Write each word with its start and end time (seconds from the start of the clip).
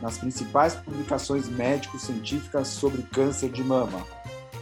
nas 0.00 0.18
principais 0.18 0.74
publicações 0.74 1.48
médico-científicas 1.48 2.68
sobre 2.68 3.02
câncer 3.02 3.50
de 3.50 3.62
mama. 3.62 4.06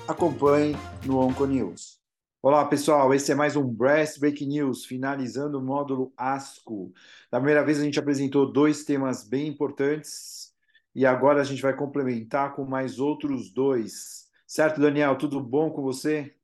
Acompanhe 0.09 0.75
no 1.05 1.19
Onconews. 1.19 2.01
Olá, 2.43 2.65
pessoal. 2.65 3.13
Esse 3.13 3.33
é 3.33 3.35
mais 3.35 3.57
um 3.57 3.67
Breast 3.67 4.19
Break 4.19 4.47
News, 4.47 4.85
finalizando 4.85 5.59
o 5.59 5.63
módulo 5.63 6.13
ASCO. 6.17 6.93
Da 7.31 7.39
primeira 7.39 7.65
vez, 7.65 7.81
a 7.81 7.85
gente 7.85 7.99
apresentou 7.99 8.51
dois 8.51 8.85
temas 8.85 9.27
bem 9.29 9.49
importantes 9.49 10.55
e 10.95 11.05
agora 11.05 11.41
a 11.41 11.45
gente 11.45 11.61
vai 11.61 11.77
complementar 11.77 12.55
com 12.55 12.65
mais 12.65 12.99
outros 12.99 13.51
dois. 13.53 14.31
Certo, 14.47 14.81
Daniel? 14.81 15.19
Tudo 15.19 15.41
bom 15.41 15.71
com 15.71 15.83
você? 15.83 16.35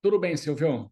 Tudo 0.00 0.18
bem, 0.18 0.36
Silvio. 0.36 0.90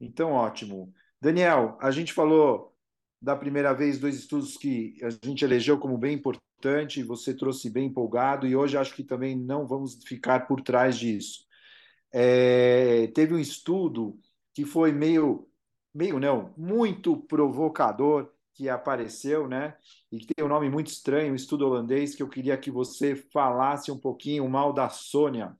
Então, 0.00 0.32
ótimo. 0.32 0.92
Daniel, 1.20 1.76
a 1.80 1.90
gente 1.90 2.12
falou 2.12 2.74
da 3.20 3.34
primeira 3.34 3.72
vez 3.72 3.98
dois 3.98 4.16
estudos 4.16 4.56
que 4.56 4.96
a 5.02 5.10
gente 5.10 5.44
elegeu 5.44 5.78
como 5.78 5.98
bem 5.98 6.14
importante, 6.14 7.02
você 7.02 7.34
trouxe 7.34 7.68
bem 7.68 7.86
empolgado, 7.86 8.46
e 8.46 8.54
hoje 8.54 8.76
acho 8.76 8.94
que 8.94 9.02
também 9.02 9.36
não 9.36 9.66
vamos 9.66 10.02
ficar 10.04 10.46
por 10.46 10.60
trás 10.60 10.98
disso. 10.98 11.44
É, 12.12 13.08
teve 13.08 13.34
um 13.34 13.38
estudo 13.38 14.18
que 14.54 14.64
foi 14.64 14.92
meio, 14.92 15.48
meio 15.94 16.18
não, 16.18 16.54
muito 16.56 17.16
provocador, 17.16 18.32
que 18.54 18.68
apareceu, 18.68 19.46
né? 19.46 19.76
E 20.10 20.18
que 20.18 20.26
tem 20.34 20.44
um 20.44 20.48
nome 20.48 20.68
muito 20.68 20.88
estranho, 20.88 21.32
um 21.32 21.36
estudo 21.36 21.64
holandês, 21.66 22.14
que 22.14 22.22
eu 22.22 22.28
queria 22.28 22.56
que 22.56 22.70
você 22.70 23.14
falasse 23.14 23.90
um 23.92 23.98
pouquinho 23.98 24.48
mal 24.48 24.72
da 24.72 24.88
Sônia. 24.88 25.56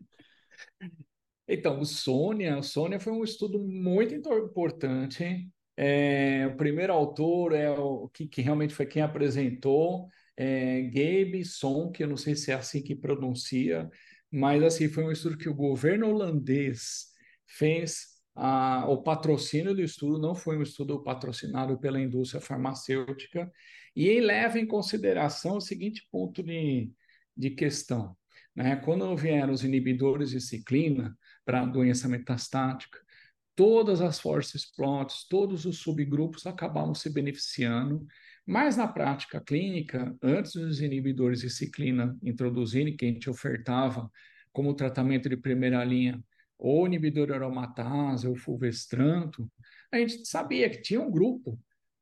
Então, 1.49 1.81
o 1.81 1.85
Sônia, 1.85 2.57
o 2.57 2.63
Sônia 2.63 3.01
foi 3.01 3.13
um 3.13 3.23
estudo 3.23 3.59
muito 3.59 4.15
importante 4.15 5.51
é, 5.77 6.47
o 6.47 6.57
primeiro 6.57 6.93
autor 6.93 7.55
é 7.55 7.71
o 7.71 8.09
que, 8.09 8.27
que 8.27 8.43
realmente 8.43 8.75
foi 8.75 8.87
quem 8.87 9.03
apresentou, 9.03 10.09
é, 10.37 10.83
Gabe 10.83 11.45
Son, 11.45 11.91
que 11.91 12.03
eu 12.03 12.09
não 12.09 12.17
sei 12.17 12.35
se 12.35 12.51
é 12.51 12.55
assim 12.55 12.83
que 12.83 12.95
pronuncia, 12.95 13.89
mas 14.31 14.63
assim 14.63 14.89
foi 14.89 15.05
um 15.05 15.13
estudo 15.13 15.37
que 15.37 15.49
o 15.49 15.55
governo 15.55 16.09
holandês 16.09 17.07
fez. 17.47 18.13
A, 18.35 18.87
o 18.89 19.03
patrocínio 19.03 19.75
do 19.75 19.83
estudo 19.83 20.19
não 20.19 20.35
foi 20.35 20.57
um 20.57 20.63
estudo 20.63 21.03
patrocinado 21.03 21.79
pela 21.79 22.01
indústria 22.01 22.41
farmacêutica 22.41 23.51
e 23.95 24.21
leva 24.21 24.59
em 24.59 24.67
consideração 24.67 25.59
o 25.59 25.61
seguinte 25.61 26.09
ponto 26.11 26.43
de, 26.43 26.91
de 27.37 27.51
questão. 27.51 28.17
Né? 28.57 28.77
Quando 28.77 29.15
vieram 29.17 29.53
os 29.53 29.65
inibidores 29.65 30.31
de 30.31 30.41
ciclina 30.41 31.17
para 31.45 31.65
doença 31.67 32.09
metastática, 32.09 32.99
todas 33.55 34.01
as 34.01 34.19
forces 34.19 34.65
plots, 34.65 35.27
todos 35.29 35.65
os 35.65 35.79
subgrupos 35.79 36.47
acabavam 36.47 36.95
se 36.95 37.11
beneficiando, 37.11 38.07
mas 38.47 38.77
na 38.77 38.89
prática 38.89 39.41
clínica, 39.41 40.17
antes 40.23 40.53
dos 40.53 40.81
inibidores 40.81 41.41
de 41.41 41.51
ciclina 41.51 42.17
introduzirem, 42.23 42.97
que 42.97 43.05
a 43.05 43.09
gente 43.09 43.31
ofertava 43.31 44.11
como 44.53 44.75
tratamento 44.75 45.29
de 45.29 45.37
primeira 45.37 45.85
linha, 45.85 46.23
ou 46.59 46.87
inibidor 46.87 47.33
aromatase, 47.33 48.29
ou 48.29 48.37
fulvestranto, 48.37 49.51
a 49.91 49.99
gente 49.99 50.27
sabia 50.27 50.71
que 50.71 50.81
tinha 50.81 51.01
um 51.01 51.11
grupo 51.11 51.59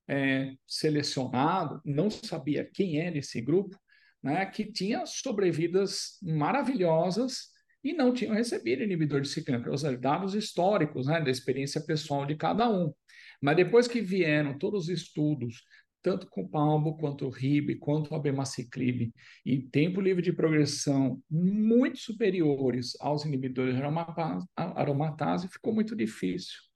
é, 0.08 0.54
selecionado, 0.66 1.80
não 1.84 2.10
sabia 2.10 2.68
quem 2.72 3.00
era 3.00 3.16
esse 3.18 3.40
grupo, 3.40 3.78
né, 4.22 4.44
que 4.46 4.70
tinha 4.70 5.06
sobrevidas 5.06 6.18
maravilhosas 6.22 7.48
e 7.82 7.92
não 7.92 8.12
tinham 8.12 8.34
recebido 8.34 8.82
inibidor 8.82 9.20
de 9.20 9.28
ciclina, 9.28 9.62
pelos 9.62 9.82
dados 9.98 10.34
históricos, 10.34 11.06
né, 11.06 11.20
da 11.20 11.30
experiência 11.30 11.80
pessoal 11.80 12.26
de 12.26 12.36
cada 12.36 12.68
um. 12.68 12.92
Mas 13.40 13.56
depois 13.56 13.88
que 13.88 14.00
vieram 14.00 14.58
todos 14.58 14.84
os 14.84 14.88
estudos, 14.88 15.64
tanto 16.02 16.26
com 16.28 16.48
Palbo, 16.48 16.96
quanto 16.96 17.26
o 17.26 17.30
RIB, 17.30 17.76
quanto 17.76 18.12
o 18.12 18.14
abemaciclib, 18.14 19.12
e 19.44 19.58
tempo 19.58 20.00
livre 20.00 20.22
de 20.22 20.32
progressão 20.32 21.22
muito 21.30 21.98
superiores 21.98 22.96
aos 23.00 23.24
inibidores 23.24 23.74
de 23.74 23.80
aromatase, 23.80 24.46
aromatase 24.56 25.48
ficou 25.48 25.74
muito 25.74 25.94
difícil 25.94 26.70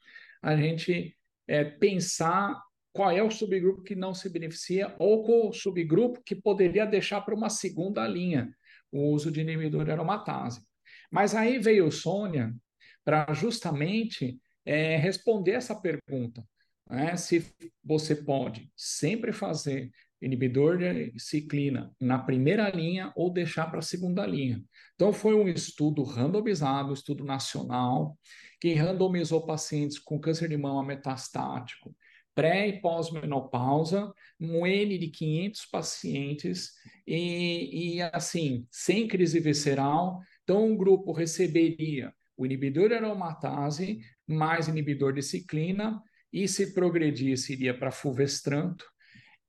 a 0.44 0.54
gente 0.54 1.16
é, 1.48 1.64
pensar 1.64 2.62
qual 2.93 3.10
é 3.10 3.22
o 3.22 3.31
subgrupo 3.31 3.82
que 3.82 3.97
não 3.97 4.12
se 4.12 4.28
beneficia 4.28 4.94
ou 4.98 5.25
qual 5.25 5.48
o 5.48 5.53
subgrupo 5.53 6.22
que 6.22 6.34
poderia 6.34 6.84
deixar 6.84 7.22
para 7.22 7.34
uma 7.34 7.48
segunda 7.48 8.06
linha 8.06 8.54
o 8.93 9.10
uso 9.10 9.32
de 9.32 9.41
inibidor 9.41 9.87
de 9.87 9.91
aromatase. 9.91 10.60
Mas 11.14 11.32
aí 11.32 11.60
veio 11.60 11.92
Sônia 11.92 12.52
para 13.04 13.32
justamente 13.32 14.36
é, 14.64 14.97
responder 14.97 15.52
essa 15.52 15.72
pergunta. 15.80 16.44
Né? 16.91 17.16
Se 17.16 17.54
você 17.84 18.16
pode 18.16 18.69
sempre 18.76 19.32
fazer 19.32 19.92
inibidor 20.20 20.76
de 20.76 21.12
ciclina 21.16 21.94
na 22.00 22.19
primeira 22.19 22.69
linha 22.69 23.12
ou 23.14 23.32
deixar 23.32 23.66
para 23.66 23.78
a 23.78 23.82
segunda 23.82 24.26
linha. 24.26 24.60
Então, 24.97 25.12
foi 25.12 25.36
um 25.36 25.47
estudo 25.47 26.02
randomizado, 26.02 26.92
estudo 26.92 27.22
nacional, 27.22 28.19
que 28.60 28.75
randomizou 28.75 29.46
pacientes 29.46 30.00
com 30.00 30.19
câncer 30.19 30.48
de 30.48 30.56
mama 30.56 30.82
metastático, 30.82 31.94
pré 32.34 32.66
e 32.66 32.81
pós-menopausa, 32.81 34.12
um 34.41 34.66
N 34.66 34.98
de 34.98 35.08
500 35.08 35.66
pacientes, 35.66 36.72
e, 37.06 37.98
e 37.98 38.02
assim, 38.02 38.66
sem 38.69 39.06
crise 39.06 39.38
visceral, 39.38 40.20
então, 40.44 40.66
um 40.66 40.77
grupo 40.77 41.10
receberia 41.10 42.12
o 42.37 42.44
inibidor 42.44 42.91
de 42.91 42.94
aromatase 42.94 44.00
mais 44.27 44.69
inibidor 44.69 45.15
de 45.15 45.22
ciclina, 45.22 46.03
e 46.32 46.47
se 46.49 46.75
progredisse, 46.75 47.53
iria 47.53 47.77
para 47.77 47.91
fulvestranto, 47.91 48.84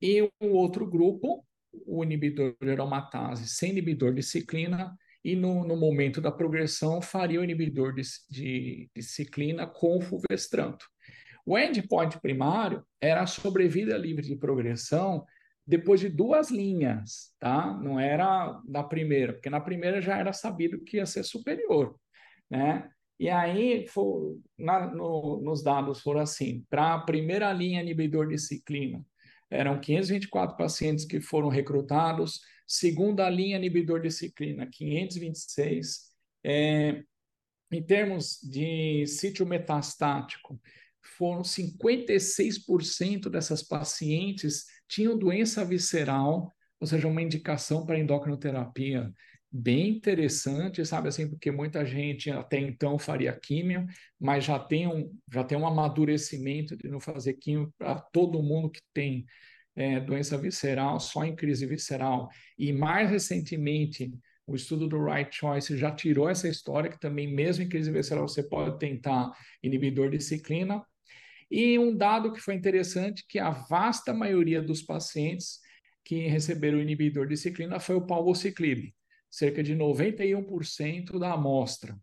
e 0.01 0.21
o 0.21 0.47
outro 0.49 0.89
grupo, 0.89 1.45
o 1.85 2.03
inibidor 2.03 2.55
de 2.61 2.71
aromatase 2.71 3.47
sem 3.47 3.71
inibidor 3.71 4.13
de 4.13 4.21
ciclina, 4.21 4.95
e 5.23 5.35
no, 5.35 5.65
no 5.65 5.75
momento 5.75 6.21
da 6.21 6.31
progressão 6.31 7.01
faria 7.01 7.41
o 7.41 7.43
inibidor 7.43 7.93
de, 7.93 8.03
de, 8.29 8.89
de 8.95 9.01
ciclina 9.01 9.65
com 9.65 9.99
fulvestranto. 9.99 10.85
O 11.45 11.57
endpoint 11.57 12.19
primário 12.21 12.85
era 13.01 13.21
a 13.21 13.27
sobrevida 13.27 13.97
livre 13.97 14.23
de 14.23 14.35
progressão 14.35 15.25
depois 15.65 15.99
de 15.99 16.09
duas 16.09 16.51
linhas, 16.51 17.33
tá? 17.39 17.73
Não 17.81 17.99
era 17.99 18.61
na 18.67 18.83
primeira, 18.83 19.33
porque 19.33 19.49
na 19.49 19.59
primeira 19.59 20.01
já 20.01 20.17
era 20.17 20.31
sabido 20.31 20.83
que 20.83 20.97
ia 20.97 21.05
ser 21.05 21.23
superior, 21.23 21.99
né? 22.49 22.89
E 23.19 23.29
aí, 23.29 23.85
na, 24.57 24.87
no, 24.93 25.41
nos 25.41 25.63
dados 25.63 26.01
foram 26.01 26.19
assim, 26.19 26.65
para 26.69 26.95
a 26.95 26.99
primeira 26.99 27.51
linha 27.53 27.81
inibidor 27.81 28.27
de 28.27 28.37
ciclina, 28.37 29.03
eram 29.49 29.79
524 29.79 30.57
pacientes 30.57 31.05
que 31.05 31.21
foram 31.21 31.47
recrutados, 31.47 32.41
segunda 32.67 33.29
linha 33.29 33.55
inibidor 33.55 34.01
de 34.01 34.11
ciclina, 34.11 34.67
526. 34.67 36.13
É, 36.43 37.03
em 37.71 37.81
termos 37.83 38.39
de 38.43 39.05
sítio 39.07 39.45
metastático, 39.45 40.59
foram 41.17 41.41
56% 41.43 43.29
dessas 43.29 43.63
pacientes 43.63 44.65
tinham 44.87 45.17
doença 45.17 45.63
visceral, 45.65 46.53
ou 46.79 46.87
seja, 46.87 47.07
uma 47.07 47.21
indicação 47.21 47.85
para 47.85 47.99
endocrinoterapia 47.99 49.11
bem 49.51 49.89
interessante, 49.89 50.85
sabe 50.85 51.07
assim, 51.07 51.29
porque 51.29 51.49
muita 51.49 51.85
gente 51.85 52.29
até 52.29 52.59
então 52.59 52.99
faria 52.99 53.31
químio, 53.31 53.85
mas 54.19 54.43
já 54.43 54.59
tem 54.59 54.85
um, 54.85 55.09
já 55.31 55.43
tem 55.45 55.57
um 55.57 55.65
amadurecimento 55.65 56.75
de 56.75 56.89
não 56.89 56.99
fazer 56.99 57.35
químio 57.35 57.73
para 57.77 57.95
todo 57.95 58.43
mundo 58.43 58.69
que 58.69 58.81
tem 58.93 59.25
é, 59.75 59.99
doença 59.99 60.37
visceral, 60.37 60.99
só 60.99 61.23
em 61.23 61.35
crise 61.35 61.65
visceral. 61.65 62.29
E 62.57 62.73
mais 62.73 63.09
recentemente, 63.09 64.11
o 64.45 64.55
estudo 64.55 64.87
do 64.87 65.03
Right 65.03 65.33
Choice 65.33 65.77
já 65.77 65.91
tirou 65.91 66.29
essa 66.29 66.47
história, 66.47 66.89
que 66.89 66.99
também, 66.99 67.33
mesmo 67.33 67.63
em 67.63 67.69
crise 67.69 67.91
visceral, 67.91 68.27
você 68.27 68.43
pode 68.43 68.77
tentar 68.77 69.31
inibidor 69.63 70.09
de 70.09 70.19
ciclina, 70.19 70.83
e 71.49 71.77
um 71.77 71.95
dado 71.95 72.31
que 72.31 72.39
foi 72.39 72.55
interessante, 72.55 73.25
que 73.27 73.39
a 73.39 73.51
vasta 73.51 74.13
maioria 74.13 74.61
dos 74.61 74.81
pacientes 74.81 75.59
que 76.03 76.27
receberam 76.27 76.77
o 76.77 76.81
inibidor 76.81 77.27
de 77.27 77.37
ciclina 77.37 77.79
foi 77.79 77.95
o 77.95 78.05
palbociclib, 78.05 78.93
cerca 79.29 79.63
de 79.63 79.75
91% 79.75 81.19
da 81.19 81.33
amostra. 81.33 81.97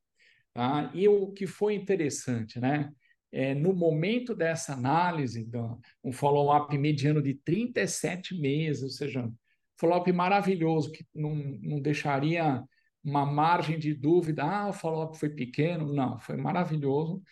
Tá? 0.53 0.91
E 0.94 1.09
o 1.09 1.33
que 1.33 1.47
foi 1.47 1.75
interessante, 1.75 2.61
né? 2.61 2.91
é, 3.33 3.55
no 3.55 3.73
momento 3.73 4.35
dessa 4.35 4.75
análise, 4.75 5.49
um 6.05 6.12
follow-up 6.12 6.77
mediano 6.77 7.23
de 7.23 7.35
37 7.35 8.39
meses, 8.39 8.83
ou 8.83 8.91
seja, 8.91 9.33
follow-up 9.79 10.12
maravilhoso, 10.12 10.93
que 10.93 11.06
não, 11.15 11.35
não 11.35 11.81
deixaria 11.81 12.62
uma 13.03 13.25
margem 13.25 13.79
de 13.79 13.94
dúvida, 13.94 14.44
ah, 14.44 14.69
o 14.69 14.73
follow-up 14.73 15.19
foi 15.19 15.31
pequeno. 15.31 15.93
Não, 15.93 16.21
foi 16.21 16.37
maravilhoso. 16.37 17.23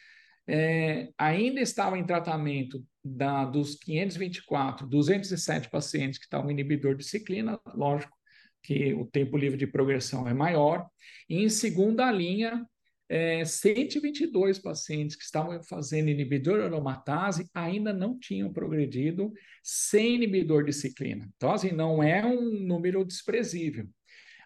É, 0.53 1.11
ainda 1.17 1.61
estava 1.61 1.97
em 1.97 2.05
tratamento 2.05 2.85
da, 3.05 3.45
dos 3.45 3.77
524, 3.77 4.85
207 4.85 5.71
pacientes 5.71 6.19
que 6.19 6.25
estavam 6.25 6.51
inibidor 6.51 6.97
de 6.97 7.05
ciclina, 7.05 7.61
lógico 7.73 8.17
que 8.61 8.93
o 8.95 9.07
tempo 9.07 9.37
livre 9.37 9.57
de 9.57 9.69
progressão 9.69 10.27
é 10.27 10.35
maior. 10.35 10.89
E 11.29 11.37
em 11.37 11.49
segunda 11.49 12.11
linha, 12.11 12.67
é, 13.09 13.45
122 13.45 14.59
pacientes 14.59 15.15
que 15.15 15.23
estavam 15.23 15.63
fazendo 15.63 16.11
inibidor 16.11 16.59
de 16.59 16.65
aromatase 16.65 17.49
ainda 17.55 17.93
não 17.93 18.19
tinham 18.19 18.53
progredido 18.53 19.33
sem 19.63 20.17
inibidor 20.17 20.65
de 20.65 20.73
ciclina. 20.73 21.31
Então, 21.37 21.53
assim, 21.53 21.71
não 21.71 22.03
é 22.03 22.27
um 22.27 22.51
número 22.67 23.05
desprezível. 23.05 23.89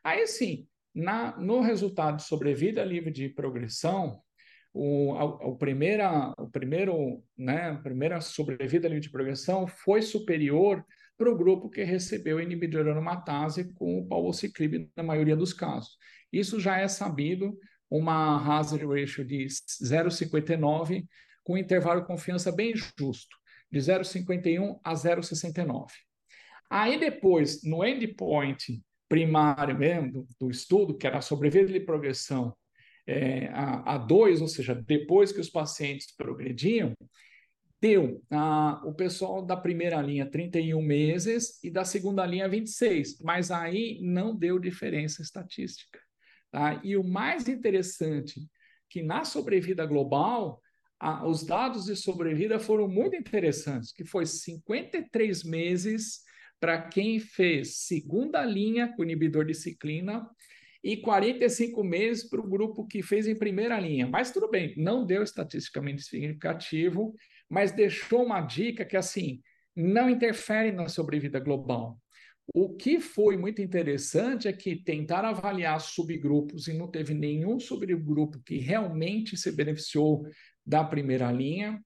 Aí, 0.03 0.27
sim, 0.27 0.67
na, 0.95 1.35
no 1.39 1.61
resultado 1.61 2.17
de 2.17 2.25
sobrevida 2.25 2.85
livre 2.85 3.11
de 3.11 3.31
progressão, 3.31 4.23
o, 4.75 5.15
a, 5.15 5.25
o, 5.25 5.57
primeira, 5.57 6.35
o 6.37 6.51
primeiro, 6.51 7.23
né, 7.39 7.71
a 7.71 7.77
primeira 7.77 8.21
sobrevida 8.21 8.91
de 8.91 9.09
progressão 9.09 9.69
foi 9.69 10.03
superior 10.03 10.85
para 11.17 11.31
o 11.31 11.37
grupo 11.37 11.71
que 11.71 11.85
recebeu 11.85 12.41
inibidor 12.41 12.83
de 12.83 12.91
aromatase 12.91 13.73
com 13.75 14.01
o 14.01 14.09
palbociclib 14.09 14.91
na 14.97 15.05
maioria 15.05 15.37
dos 15.37 15.53
casos. 15.53 15.97
Isso 16.33 16.59
já 16.59 16.77
é 16.77 16.89
sabido, 16.89 17.57
uma 17.89 18.37
hazard 18.45 18.85
ratio 18.85 19.25
de 19.25 19.47
0,59 19.47 21.07
com 21.45 21.57
intervalo 21.57 22.01
de 22.01 22.07
confiança 22.09 22.51
bem 22.51 22.75
justo, 22.75 23.37
de 23.71 23.79
0,51 23.79 24.81
a 24.83 24.93
0,69. 24.93 25.87
Aí 26.69 26.99
depois, 26.99 27.63
no 27.63 27.85
endpoint 27.85 28.83
primário 29.09 29.79
mesmo 29.79 30.11
do, 30.11 30.29
do 30.41 30.51
estudo, 30.51 30.97
que 30.97 31.07
era 31.07 31.19
a 31.19 31.23
sobrevida 31.23 31.73
de 31.73 31.79
progressão 31.79 32.57
é, 33.07 33.49
a, 33.49 33.95
a 33.95 33.99
dois, 33.99 34.41
ou 34.41 34.49
seja, 34.49 34.75
depois 34.75 35.33
que 35.33 35.41
os 35.41 35.51
pacientes 35.51 36.15
progrediam, 36.17 36.95
deu 37.81 38.23
a, 38.31 38.81
o 38.85 38.95
pessoal 38.95 39.45
da 39.45 39.57
primeira 39.57 40.01
linha 40.01 40.25
31 40.25 40.81
meses 40.81 41.63
e 41.63 41.71
da 41.71 41.85
segunda 41.85 42.25
linha 42.25 42.49
26, 42.49 43.21
mas 43.21 43.51
aí 43.51 44.01
não 44.03 44.35
deu 44.35 44.59
diferença 44.59 45.21
estatística. 45.21 46.01
Tá? 46.51 46.81
E 46.83 46.97
o 46.97 47.05
mais 47.05 47.47
interessante, 47.47 48.41
que 48.89 49.03
na 49.03 49.25
sobrevida 49.25 49.85
global, 49.85 50.63
a, 50.99 51.27
os 51.27 51.45
dados 51.45 51.85
de 51.85 51.97
sobrevida 51.97 52.59
foram 52.59 52.89
muito 52.89 53.17
interessantes, 53.17 53.93
que 53.93 54.05
foi 54.05 54.25
53 54.25 55.45
meses 55.45 56.23
para 56.59 56.81
quem 56.81 57.21
fez 57.21 57.79
segunda 57.79 58.43
linha 58.47 58.91
com 58.97 59.03
inibidor 59.03 59.45
de 59.45 59.53
ciclina 59.53 60.27
e 60.85 60.99
45 60.99 61.83
meses 61.83 62.29
para 62.29 62.39
o 62.39 62.47
grupo 62.47 62.87
que 62.87 63.03
fez 63.03 63.27
em 63.27 63.35
primeira 63.35 63.81
linha. 63.81 64.07
Mas 64.07 64.31
tudo 64.31 64.51
bem, 64.51 64.75
não 64.77 65.07
deu 65.07 65.23
estatisticamente 65.23 66.03
significativo, 66.03 67.15
mas 67.49 67.73
deixou 67.73 68.23
uma 68.23 68.43
dica 68.43 68.85
que 68.85 68.97
assim 68.97 69.41
não 69.75 70.11
interfere 70.11 70.71
na 70.71 70.87
sobrevida 70.87 71.41
global. 71.41 71.99
O 72.55 72.77
que 72.77 73.01
foi 73.01 73.39
muito 73.39 73.63
interessante 73.63 74.47
é 74.47 74.53
que 74.53 74.77
tentaram 74.77 75.31
avaliar 75.31 75.81
subgrupos 75.81 76.69
e 76.69 76.75
não 76.75 76.91
teve 76.91 77.15
nenhum 77.15 77.59
subgrupo 77.59 78.39
que 78.45 78.59
realmente 78.59 79.39
se 79.39 79.51
beneficiou 79.51 80.27
da 80.67 80.85
primeira 80.85 81.33
linha. 81.33 81.83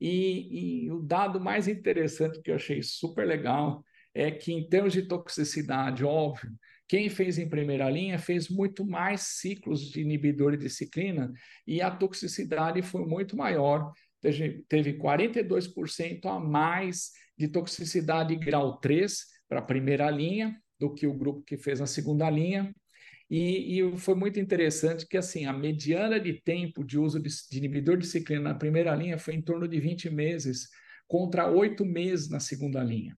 E, 0.00 0.86
e, 0.86 0.90
o 0.90 1.02
dado 1.02 1.38
mais 1.38 1.68
interessante 1.68 2.40
que 2.40 2.50
eu 2.50 2.54
achei 2.54 2.82
super 2.82 3.26
legal 3.26 3.84
é 4.14 4.30
que, 4.30 4.52
em 4.52 4.66
termos 4.66 4.94
de 4.94 5.02
toxicidade, 5.02 6.02
óbvio, 6.02 6.50
quem 6.88 7.10
fez 7.10 7.38
em 7.38 7.46
primeira 7.46 7.88
linha 7.90 8.18
fez 8.18 8.48
muito 8.48 8.84
mais 8.84 9.20
ciclos 9.20 9.82
de 9.90 10.00
inibidor 10.00 10.56
de 10.56 10.70
ciclina 10.70 11.30
e 11.66 11.82
a 11.82 11.90
toxicidade 11.90 12.80
foi 12.80 13.04
muito 13.04 13.36
maior. 13.36 13.92
Teve, 14.22 14.64
teve 14.66 14.94
42% 14.94 16.24
a 16.24 16.40
mais 16.40 17.10
de 17.36 17.46
toxicidade 17.46 18.34
grau 18.34 18.78
3 18.78 19.22
para 19.46 19.58
a 19.58 19.62
primeira 19.62 20.10
linha 20.10 20.58
do 20.80 20.92
que 20.94 21.06
o 21.06 21.12
grupo 21.12 21.42
que 21.42 21.58
fez 21.58 21.80
a 21.82 21.86
segunda 21.86 22.28
linha. 22.30 22.74
E, 23.30 23.78
e, 23.78 23.98
foi 23.98 24.14
muito 24.14 24.40
interessante 24.40 25.06
que 25.06 25.18
assim 25.18 25.44
a 25.44 25.52
mediana 25.52 26.18
de 26.18 26.40
tempo 26.40 26.82
de 26.82 26.98
uso 26.98 27.20
de, 27.20 27.28
de, 27.28 27.58
inibidor 27.58 27.98
de 27.98 28.06
ciclina 28.06 28.40
na 28.40 28.54
primeira 28.54 28.94
linha 28.94 29.18
foi 29.18 29.34
em 29.34 29.42
torno 29.42 29.68
de 29.68 29.78
20 29.78 30.08
meses, 30.08 30.70
contra 31.06 31.50
oito 31.50 31.84
meses 31.84 32.30
na 32.30 32.40
segunda 32.40 32.82
linha. 32.82 33.14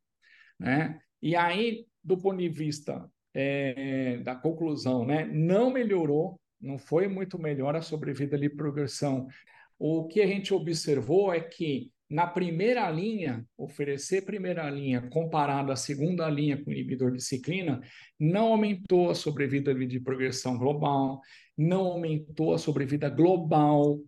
Né? 0.59 1.01
E 1.23 1.37
aí, 1.37 1.87
do 2.03 2.19
ponto 2.19 2.39
de 2.39 2.49
vista 2.49 3.09
é, 3.35 4.19
da 4.19 4.35
conclusão, 4.35 5.07
né, 5.07 5.25
não 5.33 5.71
melhorou, 5.71 6.39
não 6.61 6.79
foi 6.79 7.09
muito 7.09 7.39
melhor 7.39 7.77
a 7.77 7.83
sobrevida 7.83 8.39
de 8.39 8.51
progressão. 8.51 9.27
O 9.79 10.07
que 10.07 10.21
a 10.21 10.27
gente 10.27 10.53
observou 10.53 11.33
é 11.33 11.41
que 11.41 11.91
na 12.11 12.27
primeira 12.27 12.91
linha, 12.91 13.47
oferecer 13.57 14.23
primeira 14.23 14.69
linha 14.69 15.09
comparado 15.11 15.71
à 15.71 15.77
segunda 15.77 16.29
linha 16.29 16.63
com 16.63 16.73
inibidor 16.73 17.13
de 17.13 17.23
ciclina, 17.23 17.81
não 18.19 18.49
aumentou 18.49 19.11
a 19.11 19.15
sobrevida 19.15 19.73
de 19.73 20.01
progressão 20.01 20.59
global, 20.59 21.21
não 21.57 21.87
aumentou 21.87 22.53
a 22.53 22.59
sobrevida 22.59 23.09
global, 23.09 24.01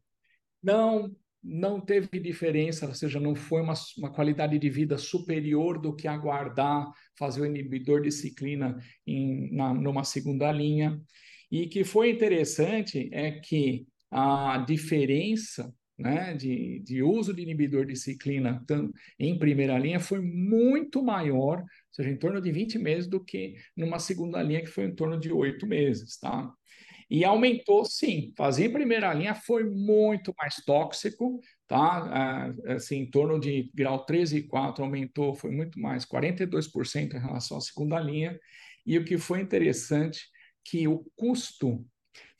não 0.60 1.14
não 1.42 1.80
teve 1.80 2.20
diferença, 2.20 2.86
ou 2.86 2.94
seja, 2.94 3.18
não 3.18 3.34
foi 3.34 3.62
uma, 3.62 3.74
uma 3.98 4.12
qualidade 4.12 4.58
de 4.58 4.70
vida 4.70 4.96
superior 4.96 5.80
do 5.80 5.94
que 5.94 6.06
aguardar 6.06 6.88
fazer 7.18 7.42
o 7.42 7.46
inibidor 7.46 8.02
de 8.02 8.12
ciclina 8.12 8.78
em, 9.06 9.52
na, 9.54 9.74
numa 9.74 10.04
segunda 10.04 10.52
linha. 10.52 11.00
E 11.50 11.66
que 11.66 11.84
foi 11.84 12.10
interessante 12.10 13.08
é 13.12 13.32
que 13.32 13.86
a 14.10 14.58
diferença 14.58 15.72
né, 15.98 16.34
de, 16.34 16.80
de 16.80 17.02
uso 17.02 17.34
de 17.34 17.42
inibidor 17.42 17.86
de 17.86 17.96
ciclina 17.96 18.64
em 19.18 19.38
primeira 19.38 19.78
linha 19.78 20.00
foi 20.00 20.20
muito 20.20 21.02
maior, 21.02 21.60
ou 21.60 21.66
seja, 21.90 22.10
em 22.10 22.16
torno 22.16 22.40
de 22.40 22.50
20 22.50 22.78
meses, 22.78 23.08
do 23.08 23.22
que 23.22 23.54
numa 23.76 23.98
segunda 23.98 24.42
linha, 24.42 24.62
que 24.62 24.68
foi 24.68 24.84
em 24.84 24.94
torno 24.94 25.18
de 25.18 25.32
8 25.32 25.66
meses, 25.66 26.18
tá? 26.18 26.52
E 27.12 27.26
aumentou, 27.26 27.85
sim. 27.85 28.32
Fazer 28.38 28.64
em 28.64 28.73
primeira 28.73 29.12
linha 29.12 29.35
foi 29.35 29.64
muito 29.64 30.32
mais 30.38 30.56
tóxico, 30.64 31.41
tá? 31.69 32.09
Ah, 32.11 32.73
assim, 32.73 33.00
em 33.00 33.11
torno 33.11 33.38
de 33.38 33.71
grau 33.75 34.07
13 34.07 34.38
e 34.38 34.42
4 34.49 34.83
aumentou, 34.83 35.35
foi 35.35 35.50
muito 35.50 35.78
mais, 35.78 36.07
42% 36.07 37.14
em 37.14 37.21
relação 37.21 37.59
à 37.59 37.61
segunda 37.61 38.00
linha. 38.00 38.40
E 38.87 38.97
o 38.97 39.04
que 39.04 39.19
foi 39.19 39.42
interessante, 39.42 40.23
que 40.64 40.88
o 40.88 41.04
custo 41.14 41.85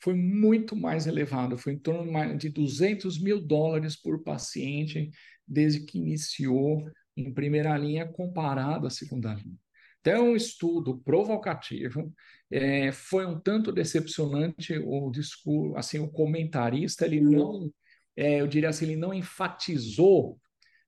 foi 0.01 0.15
muito 0.15 0.75
mais 0.75 1.05
elevado, 1.05 1.55
foi 1.55 1.73
em 1.73 1.79
torno 1.79 2.35
de 2.35 2.49
200 2.49 3.21
mil 3.21 3.39
dólares 3.39 3.95
por 3.95 4.23
paciente 4.23 5.11
desde 5.47 5.81
que 5.85 5.99
iniciou 5.99 6.83
em 7.15 7.31
primeira 7.31 7.77
linha 7.77 8.07
comparado 8.07 8.87
à 8.87 8.89
segunda 8.89 9.35
linha. 9.35 9.62
Então, 10.03 10.13
é 10.13 10.21
um 10.21 10.35
estudo 10.35 10.97
provocativo, 10.99 12.13
é, 12.51 12.91
foi 12.91 13.25
um 13.25 13.39
tanto 13.39 13.71
decepcionante 13.71 14.77
o 14.77 15.09
discurso, 15.09 15.77
assim, 15.77 15.99
o 15.99 16.09
comentarista, 16.11 17.05
ele 17.05 17.21
não, 17.21 17.71
é, 18.13 18.41
eu 18.41 18.47
diria 18.47 18.67
assim, 18.67 18.83
ele 18.83 18.97
não 18.97 19.13
enfatizou, 19.13 20.37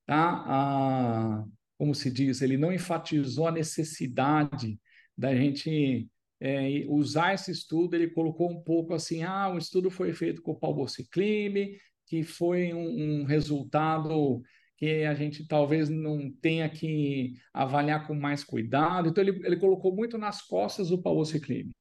tá, 0.06 0.44
a, 0.46 1.46
como 1.78 1.96
se 1.96 2.12
diz, 2.12 2.42
ele 2.42 2.58
não 2.58 2.74
enfatizou 2.74 3.48
a 3.48 3.54
necessidade 3.54 4.78
da 5.18 5.34
gente 5.34 6.10
é, 6.42 6.84
usar 6.90 7.34
esse 7.34 7.52
estudo, 7.52 7.96
ele 7.96 8.10
colocou 8.10 8.52
um 8.52 8.62
pouco 8.62 8.94
assim, 8.94 9.24
ah, 9.24 9.48
o 9.48 9.58
estudo 9.58 9.90
foi 9.90 10.12
feito 10.12 10.42
com 10.42 10.52
o 10.52 10.60
palbociclib, 10.60 11.78
que 12.06 12.22
foi 12.22 12.74
um, 12.74 13.22
um, 13.22 13.24
resultado 13.24 14.42
que 14.78 15.04
a 15.06 15.14
gente 15.14 15.48
talvez 15.48 15.90
não 15.90 16.32
tenha 16.42 16.70
que 16.70 17.34
avaliar 17.54 18.08
com 18.08 18.14
mais 18.14 18.44
cuidado. 18.44 19.10
Então, 19.10 19.24
ele, 19.24 19.40
ele 19.46 19.58
colocou 19.58 19.96
muito 19.96 20.18
nas 20.18 20.42
costas 20.42 20.92
o 20.92 21.02
palbociclib. 21.02 21.72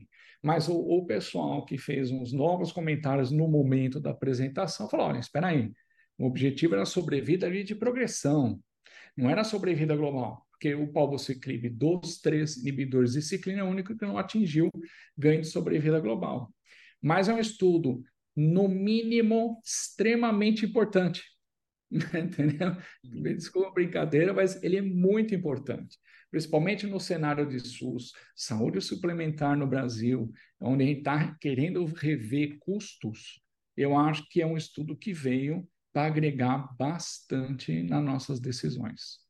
Mas 0.43 0.69
o, 0.69 0.77
o 0.77 1.07
pessoal 1.07 1.65
que 1.65 1.79
fez 1.79 2.11
uns 2.11 2.33
novos 2.33 2.71
comentários 2.71 3.31
no 3.31 3.49
momento 3.49 4.01
da 4.01 4.11
apresentação 4.11 4.89
falou, 4.89 5.07
olha, 5.07 5.19
espera 5.19 5.49
aí, 5.49 5.73
o 6.19 6.27
objetivo 6.27 6.75
era 6.75 6.85
sobrevida 6.85 7.51
de 7.51 7.75
progressão, 7.75 8.61
não 9.17 9.31
era 9.31 9.43
sobrevida 9.43 9.97
global 9.97 10.45
porque 10.65 10.75
o 10.75 10.91
palbociclib 10.91 11.69
dos 11.69 12.21
três 12.23 12.57
inibidores 12.57 13.13
de 13.13 13.21
ciclina 13.21 13.61
é 13.61 13.63
o 13.63 13.69
único 13.69 13.95
que 13.95 14.07
não 14.07 14.17
atingiu 14.17 14.71
ganho 15.15 15.43
de 15.43 15.49
sobrevida 15.49 16.01
global. 16.01 16.51
Mas 17.03 17.29
é 17.29 17.35
um 17.35 17.39
estudo, 17.39 18.03
no 18.35 18.67
mínimo, 18.67 19.61
extremamente 19.63 20.65
importante. 20.65 21.23
Entendeu? 22.15 22.77
Desculpa 23.03 23.69
a 23.69 23.73
brincadeira, 23.73 24.33
mas 24.33 24.63
ele 24.63 24.77
é 24.77 24.83
muito 24.83 25.35
importante, 25.35 25.99
principalmente 26.31 26.87
no 26.87 26.99
cenário 26.99 27.49
de 27.49 27.61
SUS, 27.61 28.13
saúde 28.35 28.81
suplementar 28.81 29.57
no 29.57 29.67
Brasil, 29.67 30.33
onde 30.61 30.85
a 30.85 30.87
gente 30.87 30.99
está 30.99 31.35
querendo 31.41 31.85
rever 31.85 32.59
custos. 32.59 33.41
Eu 33.77 33.97
acho 33.97 34.29
que 34.29 34.43
é 34.43 34.47
um 34.47 34.57
estudo 34.57 34.97
que 34.97 35.13
veio 35.13 35.67
para 35.93 36.07
agregar 36.07 36.75
bastante 36.77 37.83
nas 37.85 38.05
nossas 38.05 38.41
decisões. 38.41 39.23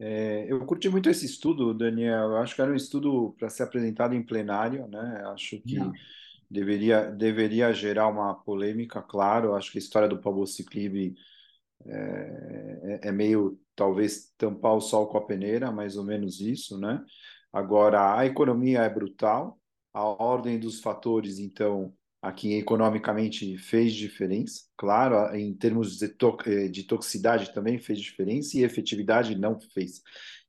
É, 0.00 0.46
eu 0.48 0.64
curti 0.64 0.88
muito 0.88 1.08
esse 1.08 1.26
estudo, 1.26 1.74
Daniel. 1.74 2.30
Eu 2.30 2.36
acho 2.36 2.54
que 2.54 2.62
era 2.62 2.70
um 2.70 2.76
estudo 2.76 3.34
para 3.38 3.48
ser 3.48 3.64
apresentado 3.64 4.14
em 4.14 4.22
plenário, 4.22 4.86
né? 4.86 5.22
Acho 5.32 5.60
que 5.62 5.76
deveria, 6.50 7.10
deveria 7.10 7.72
gerar 7.72 8.08
uma 8.08 8.34
polêmica, 8.34 9.02
claro. 9.02 9.54
Acho 9.54 9.72
que 9.72 9.78
a 9.78 9.80
história 9.80 10.08
do 10.08 10.20
Pablo 10.20 10.46
Ciclibe 10.46 11.16
é, 11.86 13.00
é, 13.04 13.08
é, 13.08 13.12
meio, 13.12 13.60
talvez, 13.74 14.32
tampar 14.36 14.74
o 14.74 14.80
sol 14.80 15.06
com 15.08 15.18
a 15.18 15.26
peneira, 15.26 15.70
mais 15.70 15.96
ou 15.96 16.04
menos 16.04 16.40
isso, 16.40 16.78
né? 16.78 17.04
Agora, 17.52 18.16
a 18.16 18.26
economia 18.26 18.80
é 18.80 18.90
brutal, 18.90 19.58
a 19.92 20.04
ordem 20.04 20.58
dos 20.58 20.80
fatores, 20.80 21.38
então, 21.38 21.94
aqui 22.20 22.54
economicamente 22.54 23.56
fez 23.58 23.94
diferença, 23.94 24.62
claro, 24.76 25.34
em 25.34 25.54
termos 25.54 25.98
de, 25.98 26.08
to 26.08 26.36
eh, 26.46 26.68
de 26.68 26.84
toxicidade 26.84 27.52
também 27.54 27.78
fez 27.78 28.00
diferença 28.00 28.58
e 28.58 28.64
efetividade 28.64 29.36
não 29.36 29.58
fez. 29.60 30.02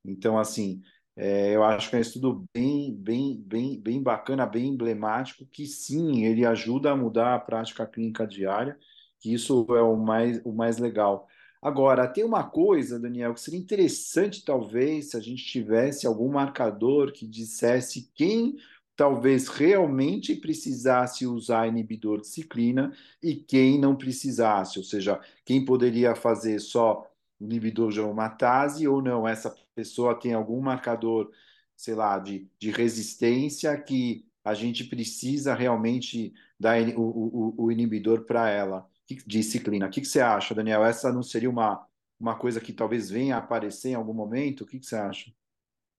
Então, 0.03 0.37
assim, 0.37 0.81
é, 1.15 1.55
eu 1.55 1.63
acho 1.63 1.89
que 1.89 1.95
é 1.95 1.99
um 1.99 2.01
estudo 2.01 2.45
bem, 2.53 2.95
bem, 2.95 3.41
bem, 3.45 3.79
bem 3.79 4.01
bacana, 4.01 4.45
bem 4.45 4.69
emblemático, 4.69 5.45
que 5.45 5.65
sim, 5.65 6.23
ele 6.25 6.45
ajuda 6.45 6.91
a 6.91 6.95
mudar 6.95 7.35
a 7.35 7.39
prática 7.39 7.85
clínica 7.85 8.25
diária, 8.25 8.77
que 9.19 9.33
isso 9.33 9.65
é 9.75 9.81
o 9.81 9.97
mais, 9.97 10.41
o 10.45 10.53
mais 10.53 10.77
legal. 10.77 11.27
Agora, 11.61 12.07
tem 12.07 12.23
uma 12.23 12.43
coisa, 12.49 12.97
Daniel, 12.99 13.33
que 13.33 13.41
seria 13.41 13.59
interessante, 13.59 14.45
talvez, 14.45 15.09
se 15.11 15.17
a 15.17 15.19
gente 15.19 15.43
tivesse 15.43 16.07
algum 16.07 16.31
marcador 16.31 17.11
que 17.11 17.27
dissesse 17.27 18.09
quem 18.15 18.55
talvez 18.95 19.47
realmente 19.47 20.35
precisasse 20.35 21.25
usar 21.25 21.67
inibidor 21.67 22.19
de 22.19 22.27
ciclina 22.27 22.93
e 23.23 23.33
quem 23.33 23.79
não 23.79 23.95
precisasse, 23.95 24.77
ou 24.77 24.83
seja, 24.83 25.19
quem 25.45 25.63
poderia 25.63 26.15
fazer 26.15 26.59
só 26.59 27.08
inibidor 27.39 27.91
de 27.91 27.99
aromatase 27.99 28.87
ou 28.87 29.01
não, 29.01 29.27
essa 29.27 29.55
pessoa 29.73 30.19
tem 30.19 30.33
algum 30.33 30.61
marcador, 30.61 31.31
sei 31.75 31.95
lá, 31.95 32.19
de, 32.19 32.49
de 32.59 32.71
resistência 32.71 33.77
que 33.81 34.25
a 34.43 34.53
gente 34.53 34.83
precisa 34.83 35.53
realmente 35.53 36.33
dar 36.59 36.81
o, 36.97 37.01
o, 37.01 37.65
o 37.65 37.71
inibidor 37.71 38.25
para 38.25 38.49
ela, 38.49 38.87
de 39.25 39.43
ciclina. 39.43 39.87
O 39.87 39.89
que, 39.89 40.01
que 40.01 40.07
você 40.07 40.21
acha, 40.21 40.53
Daniel? 40.53 40.83
Essa 40.83 41.11
não 41.11 41.23
seria 41.23 41.49
uma, 41.49 41.85
uma 42.19 42.35
coisa 42.35 42.59
que 42.59 42.73
talvez 42.73 43.09
venha 43.09 43.35
a 43.35 43.39
aparecer 43.39 43.89
em 43.89 43.95
algum 43.95 44.13
momento? 44.13 44.61
O 44.61 44.67
que, 44.67 44.79
que 44.79 44.85
você 44.85 44.95
acha? 44.95 45.31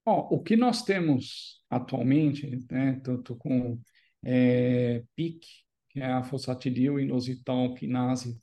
O 0.05 0.43
que 0.43 0.57
nós 0.57 0.83
temos 0.83 1.63
atualmente, 1.69 2.59
né, 2.71 3.01
tanto 3.05 3.37
com 3.37 3.79
é, 4.25 5.05
PIC, 5.15 5.47
que 5.89 6.01
é 6.01 6.07
a 6.07 6.23
fosfatidil 6.23 6.99
inositol 6.99 7.75
quinase, 7.75 8.41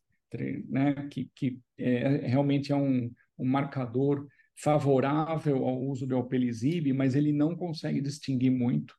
né, 0.67 1.07
que, 1.09 1.29
que 1.35 1.59
é, 1.77 2.27
realmente 2.27 2.71
é 2.71 2.75
um, 2.75 3.11
um 3.37 3.45
marcador 3.45 4.27
favorável 4.55 5.65
ao 5.65 5.81
uso 5.81 6.07
do 6.07 6.15
alpelizib, 6.15 6.91
mas 6.93 7.15
ele 7.15 7.31
não 7.31 7.55
consegue 7.55 8.01
distinguir 8.01 8.51
muito 8.51 8.95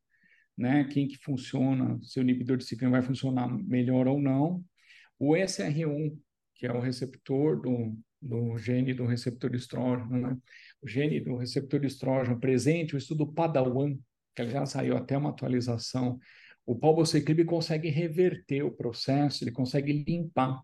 né, 0.57 0.85
quem 0.85 1.07
que 1.07 1.17
funciona, 1.19 1.99
se 2.03 2.19
o 2.19 2.23
inibidor 2.23 2.57
de 2.57 2.65
ciclina 2.65 2.91
vai 2.91 3.03
funcionar 3.03 3.49
melhor 3.49 4.09
ou 4.09 4.21
não. 4.21 4.65
O 5.19 5.35
SR1, 5.35 6.19
que 6.55 6.67
é 6.67 6.73
o 6.73 6.81
receptor 6.81 7.61
do, 7.61 7.97
do 8.21 8.59
gene 8.59 8.93
do 8.93 9.07
receptor 9.07 9.55
estrógeno, 9.55 10.19
né? 10.19 10.37
o 10.83 10.89
gene 10.89 11.21
do 11.21 11.37
receptor 11.37 11.85
estrógeno 11.85 12.39
presente, 12.41 12.95
o 12.95 12.99
estudo 12.99 13.33
Padawan, 13.33 13.97
que 14.35 14.49
já 14.49 14.67
saiu 14.67 14.97
até 14.97 15.17
uma 15.17 15.31
atualização, 15.31 16.19
o 16.67 16.77
palbociclib 16.77 17.45
consegue 17.45 17.89
reverter 17.89 18.63
o 18.63 18.71
processo, 18.71 19.43
ele 19.43 19.53
consegue 19.53 20.05
limpar. 20.07 20.61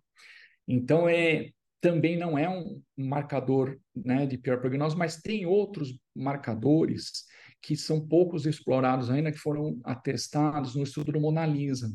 Então, 0.66 1.08
é, 1.08 1.50
também 1.80 2.16
não 2.16 2.38
é 2.38 2.48
um 2.48 2.80
marcador 2.96 3.78
né, 3.94 4.26
de 4.26 4.38
pior 4.38 4.58
prognóstico, 4.60 4.98
mas 4.98 5.20
tem 5.20 5.44
outros 5.44 5.98
marcadores 6.14 7.24
que 7.60 7.76
são 7.76 8.06
poucos 8.06 8.46
explorados 8.46 9.10
ainda, 9.10 9.32
que 9.32 9.38
foram 9.38 9.80
atestados 9.84 10.74
no 10.74 10.82
estudo 10.82 11.12
do 11.12 11.20
Mona 11.20 11.46
Lisa. 11.46 11.90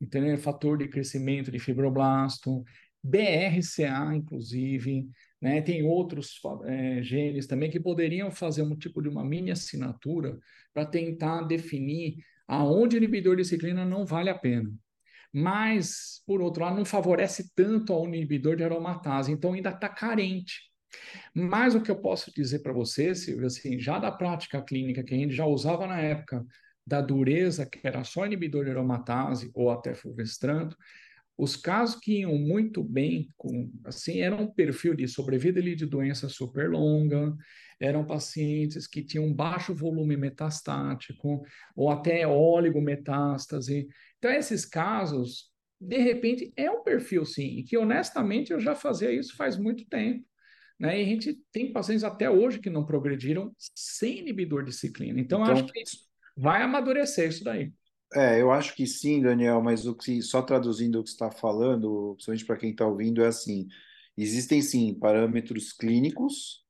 É 0.00 0.36
fator 0.36 0.76
de 0.76 0.88
crescimento 0.88 1.50
de 1.50 1.58
fibroblasto, 1.58 2.62
BRCA, 3.02 4.14
inclusive, 4.14 5.08
né? 5.40 5.62
Tem 5.62 5.82
outros 5.82 6.40
é, 6.64 7.02
genes 7.02 7.46
também 7.46 7.70
que 7.70 7.80
poderiam 7.80 8.30
fazer 8.30 8.62
um 8.62 8.76
tipo 8.76 9.00
de 9.00 9.08
uma 9.08 9.24
mini 9.24 9.50
assinatura 9.50 10.38
para 10.74 10.84
tentar 10.84 11.42
definir 11.42 12.16
aonde 12.46 12.96
o 12.96 12.98
inibidor 12.98 13.36
de 13.36 13.44
ciclina 13.44 13.84
não 13.84 14.04
vale 14.04 14.28
a 14.28 14.38
pena. 14.38 14.70
Mas, 15.38 16.22
por 16.26 16.40
outro 16.40 16.62
lado, 16.62 16.76
não 16.76 16.84
favorece 16.86 17.52
tanto 17.54 17.92
ao 17.92 18.06
inibidor 18.06 18.56
de 18.56 18.64
aromatase, 18.64 19.30
então 19.30 19.52
ainda 19.52 19.68
está 19.68 19.86
carente. 19.86 20.62
Mas 21.34 21.74
o 21.74 21.82
que 21.82 21.90
eu 21.90 22.00
posso 22.00 22.32
dizer 22.34 22.60
para 22.60 22.72
você, 22.72 23.14
Silvio, 23.14 23.46
assim, 23.46 23.78
já 23.78 23.98
da 23.98 24.10
prática 24.10 24.62
clínica 24.62 25.04
que 25.04 25.12
a 25.12 25.18
gente 25.18 25.34
já 25.34 25.44
usava 25.44 25.86
na 25.86 26.00
época 26.00 26.42
da 26.86 27.02
dureza, 27.02 27.66
que 27.66 27.86
era 27.86 28.02
só 28.02 28.24
inibidor 28.24 28.64
de 28.64 28.70
aromatase 28.70 29.50
ou 29.52 29.70
até 29.70 29.94
fulvestranto, 29.94 30.74
os 31.38 31.54
casos 31.54 32.00
que 32.00 32.20
iam 32.20 32.36
muito 32.38 32.82
bem, 32.82 33.28
com, 33.36 33.70
assim, 33.84 34.20
eram 34.20 34.44
um 34.44 34.50
perfil 34.50 34.94
de 34.94 35.06
sobrevida 35.06 35.60
de 35.62 35.84
doença 35.84 36.28
super 36.28 36.70
longa, 36.70 37.34
eram 37.78 38.06
pacientes 38.06 38.86
que 38.86 39.02
tinham 39.02 39.32
baixo 39.32 39.74
volume 39.74 40.16
metastático 40.16 41.42
ou 41.74 41.90
até 41.90 42.26
oligometástase. 42.26 43.86
Então, 44.18 44.30
esses 44.30 44.64
casos, 44.64 45.50
de 45.78 45.98
repente, 45.98 46.52
é 46.56 46.70
um 46.70 46.82
perfil, 46.82 47.26
sim, 47.26 47.58
e 47.58 47.64
que 47.64 47.76
honestamente 47.76 48.50
eu 48.50 48.58
já 48.58 48.74
fazia 48.74 49.12
isso 49.12 49.36
faz 49.36 49.58
muito 49.58 49.86
tempo. 49.86 50.24
Né? 50.78 51.00
E 51.00 51.02
a 51.02 51.06
gente 51.06 51.38
tem 51.52 51.72
pacientes 51.72 52.04
até 52.04 52.30
hoje 52.30 52.60
que 52.60 52.70
não 52.70 52.84
progrediram 52.84 53.54
sem 53.74 54.20
inibidor 54.20 54.64
de 54.64 54.72
ciclina. 54.72 55.20
Então, 55.20 55.42
então 55.42 55.52
acho 55.52 55.66
que 55.66 55.82
vai 56.36 56.62
amadurecer 56.62 57.28
isso 57.28 57.44
daí. 57.44 57.72
É, 58.14 58.40
eu 58.40 58.52
acho 58.52 58.74
que 58.74 58.86
sim, 58.86 59.20
Daniel, 59.20 59.60
mas 59.60 59.84
o 59.86 59.94
que 59.94 60.22
só 60.22 60.40
traduzindo 60.40 61.00
o 61.00 61.02
que 61.04 61.10
está 61.10 61.30
falando, 61.30 62.12
principalmente 62.14 62.44
para 62.44 62.56
quem 62.56 62.70
está 62.70 62.86
ouvindo, 62.86 63.22
é 63.22 63.26
assim: 63.28 63.68
existem 64.16 64.62
sim 64.62 64.94
parâmetros 64.94 65.72
clínicos 65.72 66.64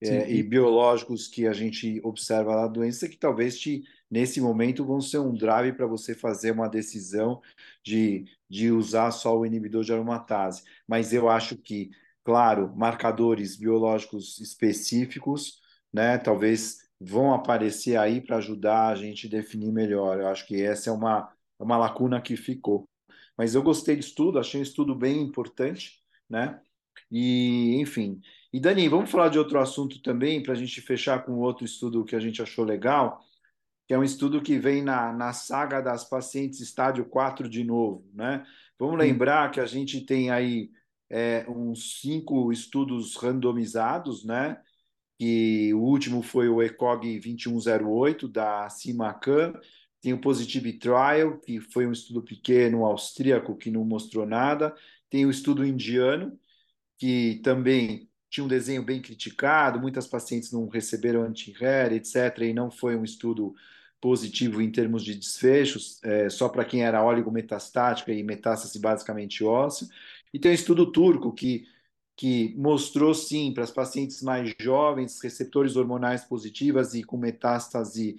é, 0.00 0.30
e 0.30 0.42
biológicos 0.42 1.28
que 1.28 1.46
a 1.46 1.52
gente 1.54 2.00
observa 2.04 2.56
na 2.56 2.68
doença 2.68 3.08
que 3.08 3.16
talvez 3.18 3.58
te, 3.58 3.84
nesse 4.10 4.40
momento 4.40 4.84
vão 4.84 5.00
ser 5.00 5.18
um 5.18 5.34
drive 5.34 5.74
para 5.76 5.86
você 5.86 6.14
fazer 6.14 6.52
uma 6.52 6.68
decisão 6.68 7.42
de, 7.84 8.26
de 8.50 8.70
usar 8.72 9.10
só 9.12 9.36
o 9.38 9.46
inibidor 9.46 9.84
de 9.84 9.92
aromatase. 9.92 10.64
Mas 10.88 11.12
eu 11.12 11.28
acho 11.30 11.56
que, 11.56 11.90
claro, 12.24 12.74
marcadores 12.76 13.56
biológicos 13.56 14.38
específicos, 14.40 15.60
né, 15.92 16.18
talvez 16.18 16.83
vão 17.04 17.34
aparecer 17.34 17.96
aí 17.96 18.20
para 18.20 18.36
ajudar 18.38 18.88
a 18.88 18.94
gente 18.94 19.26
a 19.26 19.30
definir 19.30 19.72
melhor. 19.72 20.20
Eu 20.20 20.28
acho 20.28 20.46
que 20.46 20.62
essa 20.62 20.90
é 20.90 20.92
uma, 20.92 21.30
uma 21.58 21.76
lacuna 21.76 22.20
que 22.20 22.36
ficou. 22.36 22.88
Mas 23.36 23.54
eu 23.54 23.62
gostei 23.62 23.96
do 23.96 24.00
estudo, 24.00 24.38
achei 24.38 24.60
um 24.60 24.62
estudo 24.62 24.94
bem 24.94 25.20
importante, 25.20 26.02
né? 26.28 26.60
E, 27.10 27.76
enfim. 27.80 28.20
E, 28.52 28.60
Dani, 28.60 28.88
vamos 28.88 29.10
falar 29.10 29.28
de 29.28 29.38
outro 29.38 29.58
assunto 29.58 30.00
também, 30.02 30.42
para 30.42 30.52
a 30.52 30.56
gente 30.56 30.80
fechar 30.80 31.24
com 31.24 31.32
outro 31.38 31.64
estudo 31.64 32.04
que 32.04 32.16
a 32.16 32.20
gente 32.20 32.40
achou 32.40 32.64
legal, 32.64 33.20
que 33.86 33.94
é 33.94 33.98
um 33.98 34.04
estudo 34.04 34.40
que 34.40 34.58
vem 34.58 34.82
na, 34.82 35.12
na 35.12 35.32
saga 35.32 35.80
das 35.80 36.04
pacientes 36.08 36.60
estádio 36.60 37.04
4 37.04 37.48
de 37.48 37.64
novo, 37.64 38.08
né? 38.14 38.46
Vamos 38.78 38.98
lembrar 38.98 39.50
que 39.50 39.60
a 39.60 39.66
gente 39.66 40.00
tem 40.00 40.30
aí 40.30 40.70
é, 41.10 41.44
uns 41.48 42.00
cinco 42.00 42.52
estudos 42.52 43.16
randomizados, 43.16 44.24
né? 44.24 44.60
Que 45.24 45.72
o 45.72 45.80
último 45.80 46.20
foi 46.20 46.50
o 46.50 46.62
ECOG 46.62 47.18
2108 47.18 48.28
da 48.28 48.68
CIMACAN, 48.68 49.54
tem 49.98 50.12
o 50.12 50.20
Positive 50.20 50.74
Trial, 50.74 51.38
que 51.38 51.60
foi 51.60 51.86
um 51.86 51.92
estudo 51.92 52.22
pequeno 52.22 52.84
austríaco 52.84 53.56
que 53.56 53.70
não 53.70 53.86
mostrou 53.86 54.26
nada, 54.26 54.76
tem 55.08 55.24
o 55.24 55.30
estudo 55.30 55.64
indiano, 55.64 56.38
que 56.98 57.40
também 57.42 58.06
tinha 58.28 58.44
um 58.44 58.48
desenho 58.48 58.82
bem 58.82 59.00
criticado, 59.00 59.80
muitas 59.80 60.06
pacientes 60.06 60.52
não 60.52 60.68
receberam 60.68 61.22
anti-HER, 61.22 61.94
etc., 61.94 62.42
e 62.42 62.52
não 62.52 62.70
foi 62.70 62.94
um 62.94 63.02
estudo 63.02 63.54
positivo 64.02 64.60
em 64.60 64.70
termos 64.70 65.02
de 65.02 65.14
desfechos, 65.14 66.00
é, 66.04 66.28
só 66.28 66.50
para 66.50 66.66
quem 66.66 66.84
era 66.84 67.02
oligometastática 67.02 68.12
e 68.12 68.22
metástase 68.22 68.78
basicamente 68.78 69.42
óssea. 69.42 69.88
E 70.34 70.38
tem 70.38 70.50
o 70.50 70.54
estudo 70.54 70.92
turco, 70.92 71.32
que 71.32 71.66
que 72.16 72.54
mostrou 72.56 73.12
sim 73.14 73.52
para 73.52 73.64
as 73.64 73.70
pacientes 73.70 74.22
mais 74.22 74.54
jovens 74.60 75.20
receptores 75.20 75.76
hormonais 75.76 76.24
positivas 76.24 76.94
e 76.94 77.02
com 77.02 77.16
metástase 77.16 78.16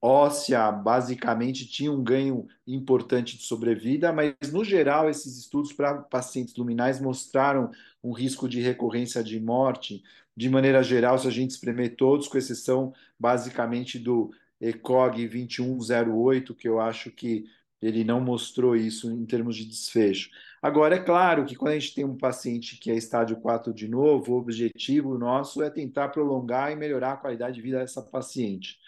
óssea, 0.00 0.72
basicamente 0.72 1.66
tinha 1.66 1.92
um 1.92 2.02
ganho 2.02 2.46
importante 2.66 3.36
de 3.36 3.42
sobrevida, 3.42 4.12
mas 4.12 4.34
no 4.50 4.64
geral 4.64 5.10
esses 5.10 5.38
estudos 5.38 5.72
para 5.72 5.94
pacientes 5.94 6.56
luminais 6.56 7.00
mostraram 7.00 7.70
um 8.02 8.12
risco 8.12 8.48
de 8.48 8.60
recorrência 8.60 9.22
de 9.22 9.38
morte. 9.38 10.02
De 10.34 10.48
maneira 10.48 10.82
geral, 10.82 11.18
se 11.18 11.28
a 11.28 11.30
gente 11.30 11.50
espremer 11.50 11.96
todos, 11.96 12.28
com 12.28 12.38
exceção 12.38 12.94
basicamente 13.18 13.98
do 13.98 14.30
ECOG 14.60 15.28
2108, 15.28 16.54
que 16.54 16.68
eu 16.68 16.80
acho 16.80 17.10
que 17.10 17.44
ele 17.80 18.04
não 18.04 18.20
mostrou 18.20 18.76
isso 18.76 19.10
em 19.10 19.24
termos 19.24 19.56
de 19.56 19.64
desfecho. 19.64 20.30
Agora, 20.60 20.96
é 20.96 20.98
claro 20.98 21.44
que 21.46 21.56
quando 21.56 21.72
a 21.72 21.78
gente 21.78 21.94
tem 21.94 22.04
um 22.04 22.16
paciente 22.16 22.76
que 22.76 22.90
é 22.90 22.94
estádio 22.94 23.36
4 23.36 23.72
de 23.72 23.88
novo, 23.88 24.34
o 24.34 24.38
objetivo 24.38 25.16
nosso 25.16 25.62
é 25.62 25.70
tentar 25.70 26.08
prolongar 26.10 26.70
e 26.70 26.76
melhorar 26.76 27.12
a 27.12 27.16
qualidade 27.16 27.56
de 27.56 27.62
vida 27.62 27.78
dessa 27.78 28.02
paciente. 28.02 28.78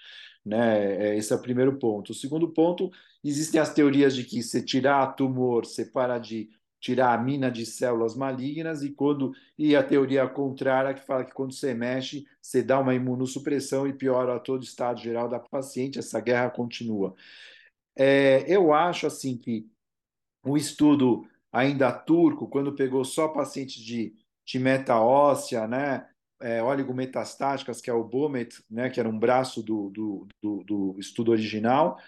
Né? 0.44 1.12
É, 1.12 1.16
esse 1.16 1.32
é 1.32 1.36
o 1.36 1.42
primeiro 1.42 1.78
ponto. 1.78 2.10
O 2.10 2.14
segundo 2.14 2.48
ponto, 2.48 2.90
existem 3.24 3.60
as 3.60 3.72
teorias 3.72 4.14
de 4.14 4.24
que 4.24 4.42
se 4.42 4.62
tirar 4.62 5.14
tumor, 5.14 5.64
você 5.64 5.86
para 5.86 6.18
de 6.18 6.50
tirar 6.82 7.14
a 7.14 7.22
mina 7.22 7.48
de 7.48 7.64
células 7.64 8.16
malignas, 8.16 8.82
e 8.82 8.90
quando 8.90 9.32
e 9.56 9.76
a 9.76 9.84
teoria 9.84 10.26
contrária 10.26 10.92
que 10.92 11.06
fala 11.06 11.24
que 11.24 11.32
quando 11.32 11.54
você 11.54 11.72
mexe, 11.72 12.26
você 12.40 12.60
dá 12.60 12.80
uma 12.80 12.92
imunossupressão 12.92 13.86
e 13.86 13.92
piora 13.92 14.38
todo 14.40 14.62
o 14.62 14.64
estado 14.64 15.00
geral 15.00 15.28
da 15.28 15.38
paciente, 15.38 16.00
essa 16.00 16.18
guerra 16.20 16.50
continua. 16.50 17.14
É, 17.96 18.44
eu 18.46 18.72
acho 18.72 19.06
assim 19.06 19.36
que 19.36 19.70
o 20.44 20.56
estudo 20.56 21.26
ainda 21.52 21.92
turco, 21.92 22.48
quando 22.48 22.74
pegou 22.74 23.04
só 23.04 23.28
pacientes 23.28 23.82
de, 23.82 24.14
de 24.44 24.58
meta 24.58 24.98
óssea, 24.98 25.66
né, 25.68 26.08
é, 26.40 26.62
oligometastáticas, 26.62 27.80
que 27.80 27.90
é 27.90 27.92
o 27.92 28.04
BOMET, 28.04 28.62
né, 28.70 28.90
que 28.90 28.98
era 28.98 29.08
um 29.08 29.18
braço 29.18 29.62
do, 29.62 29.90
do, 29.90 30.28
do, 30.42 30.64
do 30.64 30.96
estudo 30.98 31.30
original, 31.30 31.98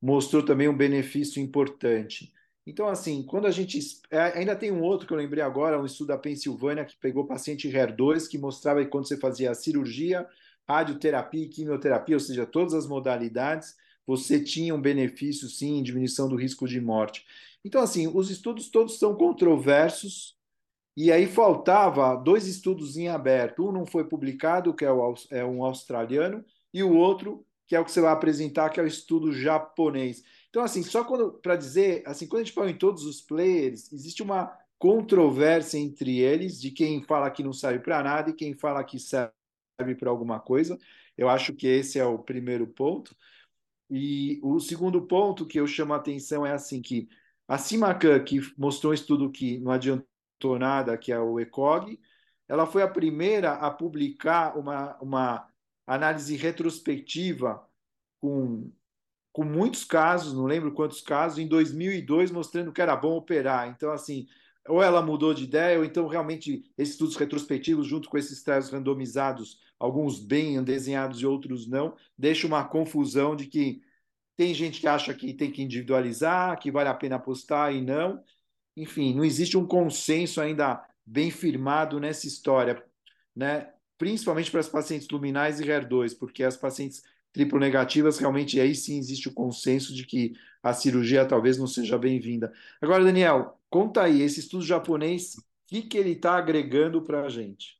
mostrou 0.00 0.42
também 0.44 0.68
um 0.68 0.76
benefício 0.76 1.40
importante. 1.40 2.32
Então, 2.66 2.88
assim, 2.88 3.22
quando 3.22 3.46
a 3.46 3.50
gente. 3.50 3.78
É, 4.10 4.38
ainda 4.38 4.56
tem 4.56 4.72
um 4.72 4.82
outro 4.82 5.06
que 5.06 5.12
eu 5.12 5.18
lembrei 5.18 5.42
agora, 5.42 5.80
um 5.80 5.84
estudo 5.84 6.08
da 6.08 6.18
Pensilvânia, 6.18 6.84
que 6.84 6.96
pegou 6.96 7.26
paciente 7.26 7.68
HER2, 7.68 8.28
que 8.28 8.38
mostrava 8.38 8.82
que 8.82 8.90
quando 8.90 9.06
você 9.06 9.18
fazia 9.18 9.54
cirurgia, 9.54 10.26
radioterapia 10.66 11.44
e 11.44 11.48
quimioterapia, 11.48 12.16
ou 12.16 12.20
seja, 12.20 12.46
todas 12.46 12.72
as 12.72 12.86
modalidades, 12.86 13.76
você 14.06 14.42
tinha 14.42 14.74
um 14.74 14.80
benefício, 14.80 15.48
sim, 15.48 15.78
em 15.78 15.82
diminuição 15.82 16.28
do 16.28 16.36
risco 16.36 16.66
de 16.68 16.80
morte. 16.80 17.24
Então, 17.64 17.80
assim, 17.80 18.06
os 18.06 18.30
estudos 18.30 18.68
todos 18.68 18.98
são 18.98 19.14
controversos, 19.14 20.36
e 20.96 21.10
aí 21.10 21.26
faltava 21.26 22.14
dois 22.14 22.46
estudos 22.46 22.96
em 22.96 23.08
aberto. 23.08 23.66
Um 23.66 23.72
não 23.72 23.86
foi 23.86 24.04
publicado, 24.04 24.74
que 24.74 24.84
é, 24.84 24.92
o, 24.92 25.14
é 25.30 25.44
um 25.44 25.64
australiano, 25.64 26.44
e 26.72 26.82
o 26.82 26.94
outro, 26.94 27.44
que 27.66 27.74
é 27.74 27.80
o 27.80 27.84
que 27.84 27.90
você 27.90 28.00
vai 28.00 28.12
apresentar, 28.12 28.70
que 28.70 28.78
é 28.78 28.82
o 28.82 28.86
estudo 28.86 29.32
japonês. 29.32 30.22
Então, 30.50 30.62
assim, 30.62 30.82
só 30.82 31.04
para 31.42 31.56
dizer, 31.56 32.02
assim, 32.06 32.28
quando 32.28 32.42
a 32.42 32.44
gente 32.44 32.54
fala 32.54 32.70
em 32.70 32.78
todos 32.78 33.04
os 33.04 33.20
players, 33.20 33.92
existe 33.92 34.22
uma 34.22 34.56
controvérsia 34.78 35.78
entre 35.78 36.20
eles 36.20 36.60
de 36.60 36.70
quem 36.70 37.02
fala 37.02 37.30
que 37.30 37.42
não 37.42 37.52
serve 37.52 37.80
para 37.80 38.02
nada 38.02 38.30
e 38.30 38.34
quem 38.34 38.54
fala 38.54 38.84
que 38.84 38.98
serve 38.98 39.32
para 39.98 40.10
alguma 40.10 40.38
coisa. 40.38 40.78
Eu 41.16 41.28
acho 41.28 41.54
que 41.54 41.66
esse 41.66 41.98
é 41.98 42.04
o 42.04 42.18
primeiro 42.18 42.66
ponto. 42.66 43.16
E 43.90 44.40
o 44.42 44.58
segundo 44.60 45.06
ponto 45.06 45.46
que 45.46 45.58
eu 45.60 45.66
chamo 45.66 45.92
a 45.94 45.96
atenção 45.96 46.46
é 46.46 46.52
assim 46.52 46.80
que 46.82 47.08
a 47.46 47.58
Simacan, 47.58 48.22
que 48.24 48.40
mostrou 48.56 48.92
um 48.92 48.94
estudo 48.94 49.30
que 49.30 49.58
não 49.58 49.72
adiantou 49.72 50.58
nada, 50.58 50.96
que 50.98 51.12
é 51.12 51.18
o 51.18 51.38
ECOG, 51.38 52.00
ela 52.48 52.66
foi 52.66 52.82
a 52.82 52.88
primeira 52.88 53.52
a 53.54 53.70
publicar 53.70 54.56
uma, 54.58 54.96
uma 55.00 55.48
análise 55.86 56.36
retrospectiva 56.36 57.66
com 58.20 58.72
com 59.32 59.44
muitos 59.44 59.84
casos, 59.84 60.32
não 60.32 60.46
lembro 60.46 60.72
quantos 60.72 61.00
casos, 61.00 61.38
em 61.38 61.48
2002, 61.48 62.30
mostrando 62.30 62.72
que 62.72 62.80
era 62.80 62.94
bom 62.94 63.16
operar. 63.16 63.68
Então, 63.68 63.90
assim, 63.90 64.28
ou 64.68 64.82
ela 64.82 65.02
mudou 65.02 65.34
de 65.34 65.44
ideia, 65.44 65.78
ou 65.78 65.84
então 65.84 66.06
realmente 66.06 66.64
esses 66.76 66.94
estudos 66.94 67.16
retrospectivos, 67.16 67.86
junto 67.86 68.08
com 68.08 68.16
esses 68.16 68.42
trials 68.42 68.70
randomizados, 68.70 69.60
alguns 69.78 70.18
bem 70.18 70.62
desenhados 70.62 71.20
e 71.20 71.26
outros 71.26 71.66
não, 71.66 71.94
deixa 72.16 72.46
uma 72.46 72.64
confusão 72.64 73.36
de 73.36 73.46
que 73.46 73.82
tem 74.36 74.52
gente 74.54 74.80
que 74.80 74.88
acha 74.88 75.12
que 75.14 75.32
tem 75.32 75.50
que 75.50 75.62
individualizar, 75.62 76.58
que 76.58 76.70
vale 76.70 76.88
a 76.88 76.94
pena 76.94 77.16
apostar 77.16 77.74
e 77.74 77.80
não. 77.80 78.22
Enfim, 78.76 79.14
não 79.14 79.24
existe 79.24 79.56
um 79.56 79.66
consenso 79.66 80.40
ainda 80.40 80.84
bem 81.06 81.30
firmado 81.30 82.00
nessa 82.00 82.26
história, 82.26 82.82
né? 83.36 83.70
principalmente 83.96 84.50
para 84.50 84.60
as 84.60 84.68
pacientes 84.68 85.08
luminais 85.08 85.60
e 85.60 85.64
HER2, 85.64 86.18
porque 86.18 86.42
as 86.42 86.56
pacientes 86.56 87.02
triplo 87.34 87.58
negativas, 87.58 88.18
realmente 88.18 88.58
aí 88.60 88.74
sim 88.74 88.96
existe 88.96 89.28
o 89.28 89.34
consenso 89.34 89.92
de 89.92 90.06
que 90.06 90.32
a 90.62 90.72
cirurgia 90.72 91.26
talvez 91.26 91.58
não 91.58 91.66
seja 91.66 91.98
bem-vinda. 91.98 92.50
Agora, 92.80 93.04
Daniel, 93.04 93.60
conta 93.68 94.04
aí, 94.04 94.22
esse 94.22 94.40
estudo 94.40 94.64
japonês, 94.64 95.34
o 95.34 95.42
que, 95.66 95.82
que 95.82 95.98
ele 95.98 96.12
está 96.12 96.36
agregando 96.36 97.02
para 97.02 97.22
a 97.22 97.28
gente? 97.28 97.76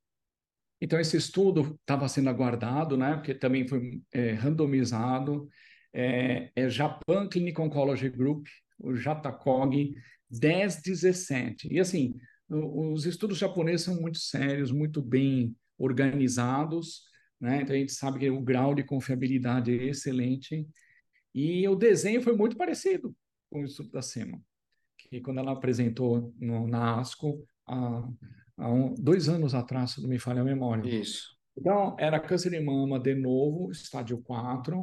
Então, 0.80 1.00
esse 1.00 1.16
estudo 1.16 1.78
estava 1.80 2.08
sendo 2.08 2.28
aguardado, 2.28 2.96
né? 2.96 3.14
Porque 3.14 3.32
também 3.32 3.66
foi 3.66 4.02
é, 4.12 4.32
randomizado. 4.32 5.48
É, 5.92 6.50
é 6.56 6.68
Japan 6.68 7.28
Clinical 7.28 7.66
Oncology 7.66 8.10
Group, 8.10 8.48
o 8.78 8.94
JATACOG 8.94 9.94
1017. 10.28 11.72
E 11.72 11.78
assim, 11.78 12.16
os 12.50 13.06
estudos 13.06 13.38
japoneses 13.38 13.82
são 13.82 13.94
muito 14.00 14.18
sérios, 14.18 14.72
muito 14.72 15.00
bem 15.00 15.56
organizados. 15.78 17.04
Né? 17.44 17.60
Então 17.60 17.76
a 17.76 17.78
gente 17.78 17.92
sabe 17.92 18.18
que 18.18 18.30
o 18.30 18.40
grau 18.40 18.74
de 18.74 18.82
confiabilidade 18.82 19.70
é 19.70 19.88
excelente. 19.88 20.66
E 21.34 21.68
o 21.68 21.74
desenho 21.74 22.22
foi 22.22 22.34
muito 22.34 22.56
parecido 22.56 23.14
com 23.50 23.60
o 23.60 23.64
estudo 23.66 23.90
da 23.90 24.00
SEMA, 24.00 24.40
que 24.96 25.20
quando 25.20 25.40
ela 25.40 25.52
apresentou 25.52 26.32
no, 26.40 26.66
na 26.66 26.98
ASCO, 26.98 27.46
há, 27.66 28.08
há 28.56 28.72
um, 28.72 28.94
dois 28.94 29.28
anos 29.28 29.54
atrás, 29.54 29.90
se 29.90 30.00
não 30.00 30.08
me 30.08 30.18
falha 30.18 30.40
a 30.40 30.44
memória. 30.44 30.88
Isso. 30.88 31.36
Então, 31.54 31.94
era 32.00 32.18
câncer 32.18 32.48
de 32.48 32.60
mama 32.60 32.98
de 32.98 33.14
novo, 33.14 33.70
estádio 33.70 34.22
4. 34.22 34.82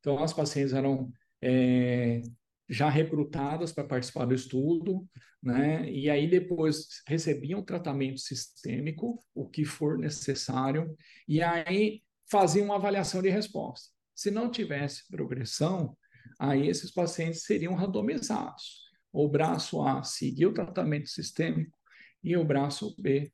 Então, 0.00 0.22
as 0.22 0.32
pacientes 0.32 0.72
eram 0.72 1.12
é, 1.42 2.22
já 2.68 2.88
recrutadas 2.88 3.72
para 3.72 3.84
participar 3.84 4.26
do 4.26 4.34
estudo, 4.34 5.08
né? 5.42 5.90
E 5.90 6.10
aí 6.10 6.28
depois 6.28 7.02
recebiam 7.06 7.62
tratamento 7.62 8.20
sistêmico, 8.20 9.18
o 9.34 9.48
que 9.48 9.64
for 9.64 9.98
necessário, 9.98 10.94
e 11.26 11.40
aí 11.42 12.02
faziam 12.30 12.66
uma 12.66 12.76
avaliação 12.76 13.22
de 13.22 13.30
resposta. 13.30 13.88
Se 14.14 14.30
não 14.30 14.50
tivesse 14.50 15.06
progressão, 15.08 15.96
aí 16.38 16.68
esses 16.68 16.90
pacientes 16.90 17.44
seriam 17.44 17.74
randomizados. 17.74 18.86
O 19.12 19.28
braço 19.28 19.80
A 19.82 20.02
seguia 20.02 20.48
o 20.48 20.52
tratamento 20.52 21.08
sistêmico 21.08 21.78
e 22.22 22.36
o 22.36 22.44
braço 22.44 22.94
B 23.00 23.32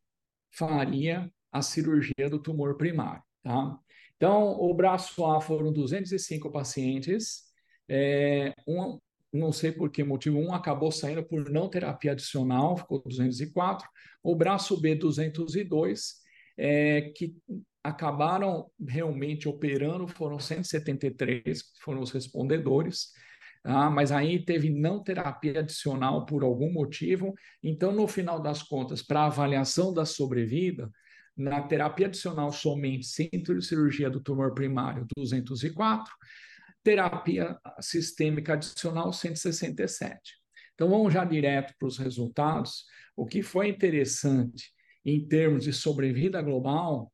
faria 0.53 1.31
a 1.51 1.63
cirurgia 1.63 2.31
do 2.31 2.41
tumor 2.41 2.77
primário, 2.77 3.23
tá? 3.43 3.79
Então, 4.17 4.53
o 4.61 4.73
braço 4.75 5.25
A 5.25 5.41
foram 5.41 5.73
205 5.73 6.51
pacientes, 6.51 7.43
é, 7.89 8.55
um, 8.67 8.99
não 9.35 9.53
sei 9.53 9.73
por 9.73 9.91
que 9.91 10.05
motivo, 10.05 10.39
um 10.39 10.55
acabou 10.55 10.93
saindo 10.93 11.25
por 11.25 11.51
não 11.51 11.69
terapia 11.69 12.13
adicional, 12.13 12.77
ficou 12.77 13.03
204, 13.03 13.87
o 14.23 14.37
braço 14.37 14.81
B 14.81 14.95
202, 14.95 16.15
é, 16.57 17.13
que 17.17 17.35
acabaram 17.83 18.71
realmente 18.87 19.49
operando, 19.49 20.07
foram 20.07 20.39
173, 20.39 21.63
que 21.63 21.81
foram 21.81 22.01
os 22.01 22.13
respondedores, 22.13 23.11
ah, 23.65 23.91
mas 23.91 24.13
aí 24.13 24.45
teve 24.45 24.71
não 24.71 25.03
terapia 25.03 25.61
adicional 25.61 26.25
por 26.25 26.43
algum 26.43 26.73
motivo, 26.73 27.35
então 27.63 27.93
no 27.93 28.07
final 28.07 28.41
das 28.41 28.63
contas, 28.63 29.03
para 29.03 29.25
avaliação 29.25 29.93
da 29.93 30.05
sobrevida, 30.05 30.91
na 31.37 31.61
terapia 31.63 32.07
adicional 32.07 32.53
somente 32.53 33.07
sem 33.07 33.29
cirurgia 33.61 34.09
do 34.09 34.21
tumor 34.21 34.55
primário 34.55 35.07
204, 35.17 36.13
terapia 36.85 37.59
sistêmica 37.81 38.53
adicional 38.53 39.13
167. 39.13 40.21
Então 40.75 40.91
vamos 40.91 41.13
já 41.13 41.25
direto 41.25 41.75
para 41.79 41.89
os 41.89 41.99
resultados. 41.99 42.85
O 43.17 43.25
que 43.25 43.43
foi 43.43 43.69
interessante 43.69 44.71
em 45.05 45.27
termos 45.27 45.65
de 45.65 45.73
sobrevida 45.73 46.41
global, 46.43 47.13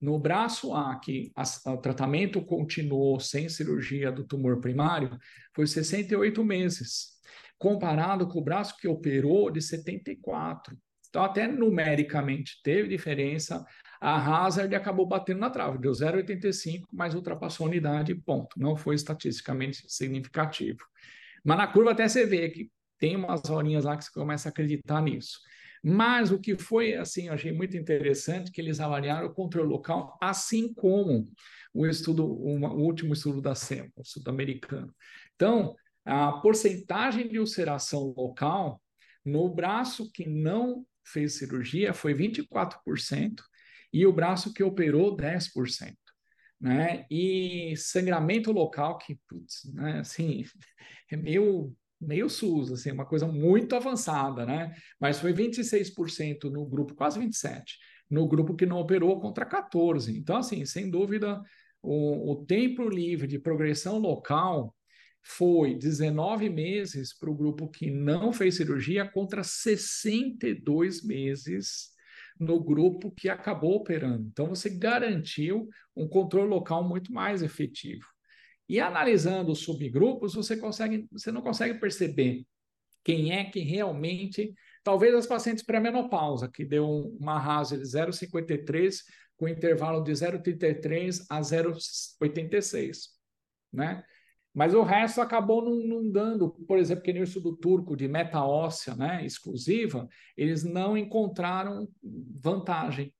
no 0.00 0.18
braço 0.18 0.74
A, 0.74 0.98
que 0.98 1.30
a, 1.36 1.72
o 1.72 1.76
tratamento 1.76 2.44
continuou 2.44 3.20
sem 3.20 3.48
cirurgia 3.48 4.10
do 4.10 4.24
tumor 4.24 4.60
primário, 4.60 5.16
foi 5.54 5.66
68 5.66 6.44
meses, 6.44 7.12
comparado 7.56 8.28
com 8.28 8.40
o 8.40 8.44
braço 8.44 8.76
que 8.76 8.88
operou 8.88 9.50
de 9.50 9.62
74. 9.62 10.76
Então, 11.12 11.24
até 11.24 11.46
numericamente 11.46 12.58
teve 12.62 12.88
diferença, 12.88 13.62
a 14.00 14.16
Hazard 14.16 14.74
acabou 14.74 15.04
batendo 15.04 15.40
na 15.40 15.50
trave, 15.50 15.76
deu 15.76 15.92
0,85, 15.92 16.86
mas 16.90 17.14
ultrapassou 17.14 17.66
a 17.66 17.68
unidade, 17.68 18.14
ponto. 18.14 18.58
Não 18.58 18.74
foi 18.74 18.94
estatisticamente 18.94 19.84
significativo. 19.88 20.78
Mas 21.44 21.58
na 21.58 21.66
curva 21.66 21.90
até 21.90 22.08
você 22.08 22.24
vê 22.24 22.48
que 22.48 22.70
tem 22.98 23.14
umas 23.14 23.50
horinhas 23.50 23.84
lá 23.84 23.94
que 23.94 24.04
você 24.04 24.10
começa 24.10 24.48
a 24.48 24.50
acreditar 24.50 25.02
nisso. 25.02 25.38
Mas 25.84 26.30
o 26.30 26.38
que 26.38 26.56
foi, 26.56 26.94
assim, 26.94 27.26
eu 27.26 27.34
achei 27.34 27.52
muito 27.52 27.76
interessante, 27.76 28.50
que 28.50 28.62
eles 28.62 28.80
avaliaram 28.80 29.26
o 29.26 29.34
controle 29.34 29.68
local, 29.68 30.16
assim 30.18 30.72
como 30.72 31.28
o 31.74 31.84
estudo, 31.86 32.24
o 32.24 32.80
último 32.80 33.12
estudo 33.12 33.42
da 33.42 33.54
SEMA, 33.54 33.90
o 33.96 34.00
estudo 34.00 34.30
americano. 34.30 34.94
Então, 35.34 35.76
a 36.06 36.32
porcentagem 36.32 37.28
de 37.28 37.38
ulceração 37.38 38.14
local 38.16 38.80
no 39.22 39.54
braço 39.54 40.10
que 40.10 40.26
não 40.26 40.86
fez 41.04 41.38
cirurgia 41.38 41.92
foi 41.92 42.14
24%, 42.14 43.42
e 43.92 44.06
o 44.06 44.12
braço 44.12 44.52
que 44.52 44.62
operou 44.62 45.16
10%. 45.16 45.94
Né? 46.60 47.04
E 47.10 47.74
sangramento 47.76 48.52
local, 48.52 48.96
que, 48.96 49.18
putz, 49.28 49.64
né, 49.74 49.98
assim, 49.98 50.44
é 51.10 51.16
meio 51.16 51.74
meio 52.04 52.28
SUS, 52.28 52.72
assim, 52.72 52.90
uma 52.90 53.06
coisa 53.06 53.26
muito 53.28 53.76
avançada, 53.76 54.44
né? 54.44 54.74
Mas 54.98 55.20
foi 55.20 55.32
26% 55.32 56.50
no 56.50 56.66
grupo, 56.66 56.94
quase 56.96 57.20
27%, 57.20 57.62
no 58.10 58.26
grupo 58.26 58.56
que 58.56 58.66
não 58.66 58.78
operou 58.78 59.20
contra 59.20 59.46
14%. 59.48 60.08
Então, 60.16 60.36
assim, 60.36 60.66
sem 60.66 60.90
dúvida, 60.90 61.40
o, 61.80 62.32
o 62.32 62.44
tempo 62.44 62.88
livre 62.88 63.26
de 63.26 63.38
progressão 63.38 63.98
local 63.98 64.74
foi 65.22 65.74
19 65.74 66.48
meses 66.50 67.16
para 67.16 67.30
o 67.30 67.34
grupo 67.34 67.68
que 67.68 67.90
não 67.90 68.32
fez 68.32 68.56
cirurgia 68.56 69.08
contra 69.08 69.44
62 69.44 71.04
meses 71.04 71.92
no 72.38 72.62
grupo 72.62 73.10
que 73.10 73.28
acabou 73.28 73.76
operando. 73.76 74.26
Então, 74.30 74.48
você 74.48 74.68
garantiu 74.68 75.68
um 75.94 76.08
controle 76.08 76.48
local 76.48 76.82
muito 76.82 77.12
mais 77.12 77.42
efetivo. 77.42 78.04
E 78.68 78.80
analisando 78.80 79.52
os 79.52 79.60
subgrupos, 79.60 80.34
você, 80.34 80.56
consegue, 80.56 81.06
você 81.12 81.30
não 81.30 81.42
consegue 81.42 81.78
perceber 81.78 82.44
quem 83.04 83.32
é 83.32 83.44
que 83.44 83.60
realmente. 83.60 84.54
Talvez 84.84 85.14
as 85.14 85.26
pacientes 85.26 85.64
pré-menopausa, 85.64 86.50
que 86.50 86.64
deu 86.64 86.88
uma 87.20 87.38
RASE 87.38 87.78
de 87.78 87.84
0,53 87.84 88.96
com 89.36 89.46
intervalo 89.46 90.02
de 90.02 90.12
0,33 90.12 91.24
a 91.30 91.40
0,86, 91.40 92.96
né? 93.72 94.04
Mas 94.54 94.74
o 94.74 94.82
resto 94.82 95.20
acabou 95.20 95.64
não, 95.64 95.76
não 95.76 96.10
dando, 96.10 96.50
por 96.50 96.78
exemplo, 96.78 97.02
que 97.02 97.12
no 97.12 97.22
estudo 97.22 97.56
turco 97.56 97.96
de 97.96 98.06
meta 98.06 98.44
óssea 98.44 98.94
né, 98.94 99.24
exclusiva, 99.24 100.06
eles 100.36 100.62
não 100.62 100.96
encontraram 100.96 101.88
vantagem. 102.02 103.12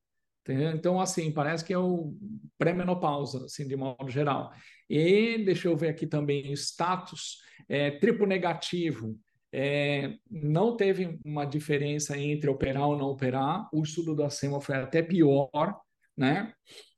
Entendeu? 0.42 0.72
Então, 0.72 1.00
assim, 1.00 1.32
parece 1.32 1.64
que 1.64 1.72
é 1.72 1.78
o 1.78 2.14
pré-menopausa, 2.58 3.44
assim, 3.44 3.66
de 3.66 3.76
modo 3.76 4.10
geral. 4.10 4.52
E 4.90 5.38
deixa 5.44 5.68
eu 5.68 5.76
ver 5.76 5.88
aqui 5.88 6.06
também, 6.06 6.52
status 6.52 7.38
é, 7.68 7.92
triplo 7.92 8.26
negativo. 8.26 9.16
É, 9.52 10.14
não 10.30 10.76
teve 10.76 11.18
uma 11.24 11.44
diferença 11.44 12.18
entre 12.18 12.50
operar 12.50 12.88
ou 12.88 12.98
não 12.98 13.06
operar. 13.06 13.68
O 13.72 13.82
estudo 13.82 14.16
da 14.16 14.28
SEMA 14.28 14.60
foi 14.60 14.76
até 14.76 15.00
pior, 15.02 15.80
né? 16.16 16.52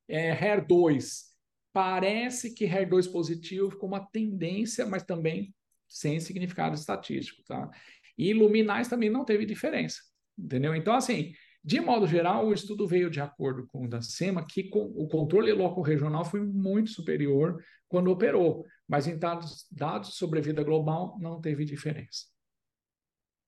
É, 0.09 0.35
HER2 0.35 1.34
Parece 1.75 2.55
que 2.55 2.67
HER2 2.67 3.11
positivo 3.11 3.77
com 3.77 3.89
uma 3.89 4.01
tendência, 4.01 4.87
mas 4.87 5.03
também 5.03 5.53
sem 5.89 6.21
significado 6.21 6.77
estatístico, 6.77 7.43
tá? 7.45 7.69
E 8.17 8.33
luminais 8.33 8.89
também 8.89 9.11
não 9.11 9.25
teve 9.25 9.45
diferença, 9.45 9.99
entendeu? 10.39 10.73
Então, 10.73 10.95
assim, 10.95 11.33
de 11.65 11.81
modo 11.81 12.07
geral, 12.07 12.47
o 12.47 12.53
estudo 12.53 12.87
veio 12.87 13.11
de 13.11 13.21
acordo 13.21 13.67
com 13.67 13.87
o 13.87 13.89
da 13.89 14.01
SEMA, 14.01 14.47
que 14.47 14.65
com, 14.65 14.85
o 14.85 15.09
controle 15.09 15.53
local 15.53 15.83
regional 15.83 16.25
foi 16.25 16.41
muito 16.41 16.91
superior 16.91 17.61
quando 17.89 18.11
operou, 18.11 18.65
mas 18.87 19.09
em 19.09 19.19
dados, 19.19 19.67
dados 19.71 20.11
de 20.11 20.15
sobrevida 20.15 20.63
global 20.63 21.19
não 21.21 21.41
teve 21.41 21.65
diferença. 21.65 22.27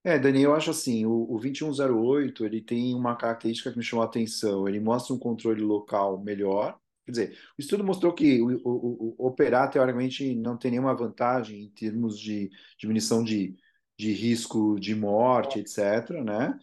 É, 0.03 0.19
Dani, 0.19 0.43
eu 0.43 0.55
acho 0.55 0.71
assim, 0.71 1.05
o, 1.05 1.25
o 1.31 1.39
2108 1.39 2.45
ele 2.45 2.61
tem 2.61 2.93
uma 2.95 3.17
característica 3.17 3.71
que 3.71 3.79
me 3.79 3.85
chamou 3.85 4.05
a 4.05 4.07
atenção. 4.07 4.69
Ele 4.69 4.79
mostra 4.79 5.13
um 5.15 5.19
controle 5.19 5.61
local 5.61 6.23
melhor, 6.23 6.79
Quer 7.07 7.13
dizer, 7.13 7.39
o 7.57 7.61
estudo 7.61 7.85
mostrou 7.85 8.13
que 8.13 8.43
o, 8.43 8.61
o, 8.65 9.15
o, 9.19 9.27
operar, 9.27 9.71
teoricamente, 9.71 10.35
não 10.35 10.57
tem 10.57 10.73
nenhuma 10.73 10.95
vantagem 10.95 11.63
em 11.63 11.71
termos 11.71 12.19
de 12.19 12.51
diminuição 12.77 13.23
de, 13.23 13.57
de 13.97 14.13
risco 14.13 14.79
de 14.81 14.95
morte, 14.95 15.61
etc., 15.61 16.11
né? 16.25 16.59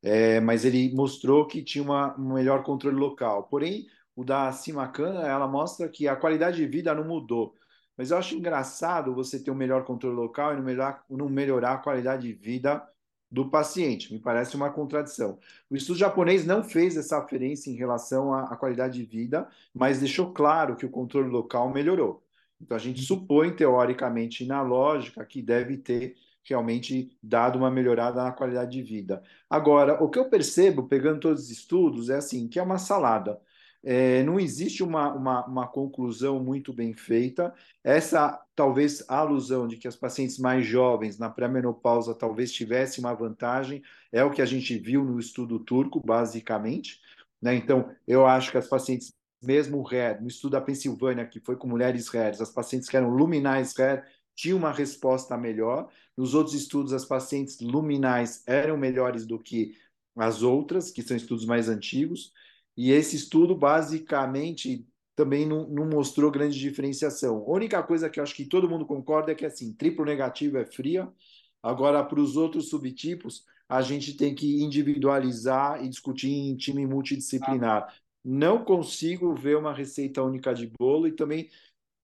É, 0.00 0.40
mas 0.40 0.64
ele 0.64 0.94
mostrou 0.94 1.46
que 1.48 1.62
tinha 1.64 1.82
uma, 1.82 2.16
um 2.18 2.34
melhor 2.34 2.62
controle 2.62 2.96
local. 2.96 3.48
Porém, 3.48 3.88
o 4.14 4.24
da 4.24 4.52
Simacana, 4.52 5.26
ela 5.26 5.48
mostra 5.48 5.88
que 5.88 6.06
a 6.06 6.14
qualidade 6.16 6.58
de 6.58 6.66
vida 6.66 6.94
não 6.94 7.04
mudou. 7.04 7.54
Mas 7.96 8.12
eu 8.12 8.16
acho 8.18 8.36
engraçado 8.36 9.12
você 9.14 9.42
ter 9.42 9.50
um 9.50 9.56
melhor 9.56 9.84
controle 9.84 10.14
local 10.14 10.52
e 10.52 10.56
não 10.56 10.62
melhorar, 10.62 11.04
não 11.10 11.28
melhorar 11.28 11.72
a 11.74 11.78
qualidade 11.78 12.22
de 12.28 12.32
vida 12.32 12.88
do 13.30 13.50
paciente. 13.50 14.12
Me 14.12 14.18
parece 14.18 14.56
uma 14.56 14.70
contradição. 14.70 15.38
O 15.70 15.76
estudo 15.76 15.98
japonês 15.98 16.46
não 16.46 16.62
fez 16.62 16.96
essa 16.96 17.20
referência 17.20 17.70
em 17.70 17.74
relação 17.74 18.32
à, 18.32 18.44
à, 18.44 18.56
qualidade 18.56 18.98
de 18.98 19.04
vida, 19.04 19.48
mas 19.74 20.00
deixou 20.00 20.32
claro 20.32 20.76
que 20.76 20.86
o 20.86 20.90
controle 20.90 21.28
local 21.28 21.70
melhorou. 21.70 22.22
Então 22.60 22.76
a 22.76 22.80
gente 22.80 23.02
supõe, 23.02 23.54
teoricamente, 23.54 24.44
na 24.46 24.62
lógica, 24.62 25.24
que 25.24 25.42
deve 25.42 25.76
ter 25.76 26.16
realmente 26.48 27.16
dado 27.22 27.56
uma 27.58 27.70
melhorada 27.70 28.24
na 28.24 28.32
qualidade 28.32 28.70
de 28.72 28.82
vida. 28.82 29.22
Agora, 29.48 30.02
o 30.02 30.08
que 30.08 30.18
eu 30.18 30.28
percebo, 30.28 30.88
pegando 30.88 31.20
todos 31.20 31.44
os 31.44 31.50
estudos, 31.50 32.08
é 32.08 32.16
assim, 32.16 32.48
que 32.48 32.58
é 32.58 32.62
uma 32.62 32.78
salada. 32.78 33.38
É, 33.82 34.22
não 34.24 34.40
existe 34.40 34.82
uma, 34.82 35.12
uma, 35.12 35.46
uma, 35.46 35.66
conclusão 35.68 36.42
muito 36.42 36.72
bem 36.72 36.92
feita. 36.94 37.54
Essa, 37.84 38.42
talvez, 38.58 39.04
alusão 39.08 39.68
de 39.68 39.76
que 39.76 39.86
as 39.86 39.94
pacientes 39.94 40.36
mais 40.36 40.66
jovens 40.66 41.16
na 41.16 41.30
pré-menopausa 41.30 42.12
talvez 42.12 42.52
tivessem 42.52 43.04
uma 43.04 43.14
vantagem, 43.14 43.84
é 44.10 44.24
o 44.24 44.32
que 44.32 44.42
a 44.42 44.44
gente 44.44 44.76
viu 44.76 45.04
no 45.04 45.20
estudo 45.20 45.60
turco, 45.60 46.04
basicamente. 46.04 47.00
Né? 47.40 47.54
Então, 47.54 47.94
eu 48.04 48.26
acho 48.26 48.50
que 48.50 48.58
as 48.58 48.66
pacientes, 48.66 49.12
mesmo 49.40 49.80
RER, 49.84 50.20
no 50.20 50.26
estudo 50.26 50.52
da 50.52 50.60
Pensilvânia, 50.60 51.24
que 51.24 51.38
foi 51.38 51.54
com 51.54 51.68
mulheres 51.68 52.08
RER, 52.08 52.30
as 52.30 52.50
pacientes 52.50 52.88
que 52.88 52.96
eram 52.96 53.10
luminais 53.10 53.76
RER, 53.76 54.04
tinham 54.34 54.58
uma 54.58 54.72
resposta 54.72 55.38
melhor. 55.38 55.88
Nos 56.16 56.34
outros 56.34 56.56
estudos, 56.56 56.92
as 56.92 57.04
pacientes 57.04 57.60
luminais 57.60 58.42
eram 58.44 58.76
melhores 58.76 59.24
do 59.24 59.38
que 59.38 59.76
as 60.16 60.42
outras, 60.42 60.90
que 60.90 61.02
são 61.02 61.16
estudos 61.16 61.44
mais 61.44 61.68
antigos. 61.68 62.32
E 62.76 62.90
esse 62.90 63.14
estudo, 63.14 63.54
basicamente, 63.54 64.84
também 65.18 65.44
não, 65.44 65.68
não, 65.68 65.84
mostrou 65.84 66.30
grande 66.30 66.56
diferenciação. 66.56 67.38
A 67.38 67.50
única 67.50 67.82
coisa 67.82 68.08
que 68.08 68.20
eu 68.20 68.22
acho 68.22 68.36
que 68.36 68.44
todo 68.44 68.68
mundo 68.68 68.86
concorda 68.86 69.32
é 69.32 69.34
que, 69.34 69.44
assim, 69.44 69.72
triplo 69.72 70.04
negativo 70.04 70.58
é 70.58 70.64
fria. 70.64 71.12
Agora, 71.60 72.04
para 72.04 72.20
os 72.20 72.36
outros 72.36 72.68
subtipos, 72.68 73.44
a 73.68 73.82
gente 73.82 74.16
tem 74.16 74.32
que 74.32 74.62
individualizar 74.62 75.84
e 75.84 75.88
discutir 75.88 76.30
em 76.30 76.56
time 76.56 76.86
multidisciplinar. 76.86 77.92
Não 78.24 78.64
consigo 78.64 79.34
ver 79.34 79.56
uma 79.56 79.74
receita 79.74 80.22
única 80.22 80.54
de 80.54 80.70
bolo 80.78 81.08
e 81.08 81.12
também, 81.12 81.50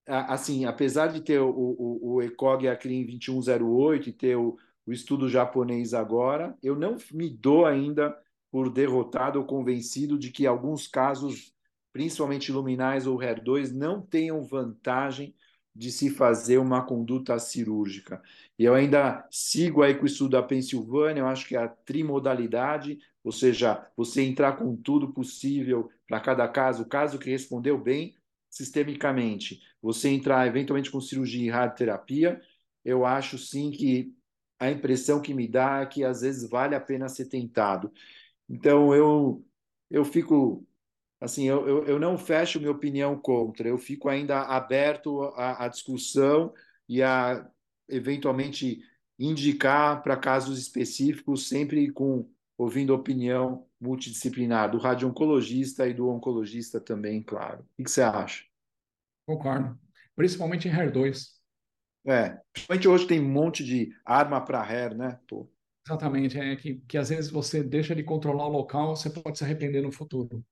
assim, 0.05 0.64
apesar 0.64 1.07
de 1.07 1.20
ter 1.20 1.38
o, 1.38 1.48
o, 1.48 2.14
o 2.14 2.22
ECOG 2.22 2.66
ACRIM 2.66 3.07
2108 3.07 4.09
e 4.09 4.12
ter 4.12 4.37
o, 4.37 4.59
o 4.85 4.92
estudo 4.92 5.29
japonês 5.29 5.94
agora, 5.94 6.59
eu 6.61 6.74
não 6.74 6.96
me 7.12 7.31
dou 7.31 7.64
ainda 7.64 8.12
por 8.50 8.68
derrotado 8.68 9.38
ou 9.38 9.44
convencido 9.46 10.18
de 10.18 10.33
que 10.33 10.48
alguns 10.48 10.88
casos, 10.88 11.53
principalmente 11.94 12.50
luminais 12.50 13.07
ou 13.07 13.16
HER2, 13.18 13.72
não 13.72 14.02
tenham 14.02 14.42
vantagem 14.42 15.33
de 15.72 15.92
se 15.92 16.11
fazer 16.11 16.59
uma 16.59 16.85
conduta 16.85 17.38
cirúrgica. 17.38 18.20
E 18.59 18.64
eu 18.64 18.74
ainda 18.74 19.24
sigo 19.30 19.80
aí 19.80 19.94
com 19.94 20.02
o 20.02 20.07
estudo 20.07 20.33
da 20.33 20.42
Pensilvânia, 20.42 21.20
eu 21.20 21.28
acho 21.28 21.46
que 21.46 21.57
a 21.57 21.68
trimodalidade, 21.68 22.98
ou 23.22 23.30
seja, 23.30 23.88
você 23.96 24.22
entrar 24.22 24.57
com 24.57 24.76
tudo 24.76 25.12
possível 25.12 25.88
para 26.09 26.18
cada 26.18 26.48
caso, 26.48 26.83
o 26.83 26.88
caso 26.88 27.16
que 27.16 27.30
respondeu 27.30 27.78
bem 27.78 28.16
sistemicamente, 28.50 29.61
você 29.80 30.09
entrar 30.09 30.46
eventualmente 30.48 30.90
com 30.90 31.00
cirurgia 31.00 31.46
e 31.46 31.50
radioterapia, 31.50 32.40
eu 32.85 33.07
acho 33.07 33.38
sim 33.38 33.70
que 33.70 34.12
a 34.59 34.70
impressão 34.70 35.22
que 35.22 35.33
me 35.33 35.46
dá 35.46 35.83
é 35.83 35.87
que 35.87 36.02
às 36.02 36.22
vezes 36.22 36.48
vale 36.50 36.74
a 36.74 36.80
pena 36.80 37.09
ser 37.09 37.26
tentado. 37.26 37.92
Então 38.48 38.92
eu 38.94 39.44
eu 39.90 40.04
fico 40.04 40.66
assim, 41.24 41.48
eu, 41.48 41.66
eu, 41.66 41.84
eu 41.87 41.98
não 41.98 42.18
fecho 42.18 42.60
minha 42.60 42.70
opinião 42.70 43.18
contra, 43.18 43.68
eu 43.68 43.78
fico 43.78 44.08
ainda 44.08 44.42
aberto 44.42 45.22
à, 45.37 45.64
à 45.64 45.68
discussão 45.68 46.52
e 46.88 47.02
a 47.02 47.48
eventualmente 47.88 48.80
indicar 49.18 50.02
para 50.02 50.16
casos 50.16 50.58
específicos, 50.58 51.48
sempre 51.48 51.90
com 51.90 52.28
ouvindo 52.56 52.94
opinião 52.94 53.66
multidisciplinar 53.80 54.70
do 54.70 54.78
radio-oncologista 54.78 55.88
e 55.88 55.94
do 55.94 56.08
oncologista 56.08 56.80
também, 56.80 57.22
claro. 57.22 57.66
O 57.78 57.84
que 57.84 57.90
você 57.90 58.02
acha? 58.02 58.44
Concordo. 59.26 59.78
Principalmente 60.14 60.68
em 60.68 60.72
HER2. 60.72 61.34
É, 62.06 62.38
principalmente 62.52 62.88
hoje 62.88 63.06
tem 63.06 63.20
um 63.20 63.28
monte 63.28 63.64
de 63.64 63.90
arma 64.04 64.40
para 64.40 64.62
HER, 64.62 64.94
né? 64.94 65.18
Pô. 65.26 65.50
Exatamente, 65.87 66.38
é 66.38 66.56
que, 66.56 66.76
que 66.88 66.96
às 66.96 67.10
vezes 67.10 67.30
você 67.30 67.62
deixa 67.62 67.94
de 67.94 68.02
controlar 68.02 68.46
o 68.46 68.52
local, 68.52 68.96
você 68.96 69.10
pode 69.10 69.37
se 69.37 69.44
arrepender 69.44 69.82
no 69.82 69.92
futuro. 69.92 70.44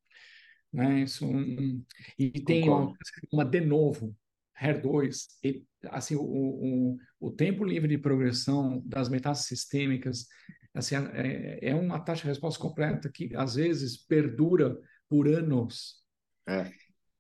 Né? 0.73 1.03
Isso, 1.03 1.27
um, 1.27 1.85
e 2.19 2.31
tem 2.31 2.69
uma, 2.69 2.93
uma 3.33 3.45
de 3.45 3.61
novo, 3.61 4.17
HER2, 4.59 5.27
ele, 5.43 5.67
assim, 5.91 6.17
o, 6.17 6.23
o, 6.23 6.97
o 7.21 7.31
tempo 7.31 7.65
livre 7.65 7.89
de 7.89 7.99
progressão 7.99 8.83
das 8.87 9.09
metástases 9.09 9.49
sistêmicas 9.49 10.27
assim, 10.75 10.95
é, 11.13 11.59
é 11.71 11.75
uma 11.75 12.01
taxa 12.01 12.23
de 12.23 12.29
resposta 12.29 12.61
completa 12.61 13.11
que 13.11 13.35
às 13.37 13.55
vezes 13.55 13.97
perdura 13.97 14.77
por 15.09 15.29
anos. 15.29 16.03
É. 16.47 16.71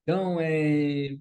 Então, 0.02 0.40
é, 0.40 1.16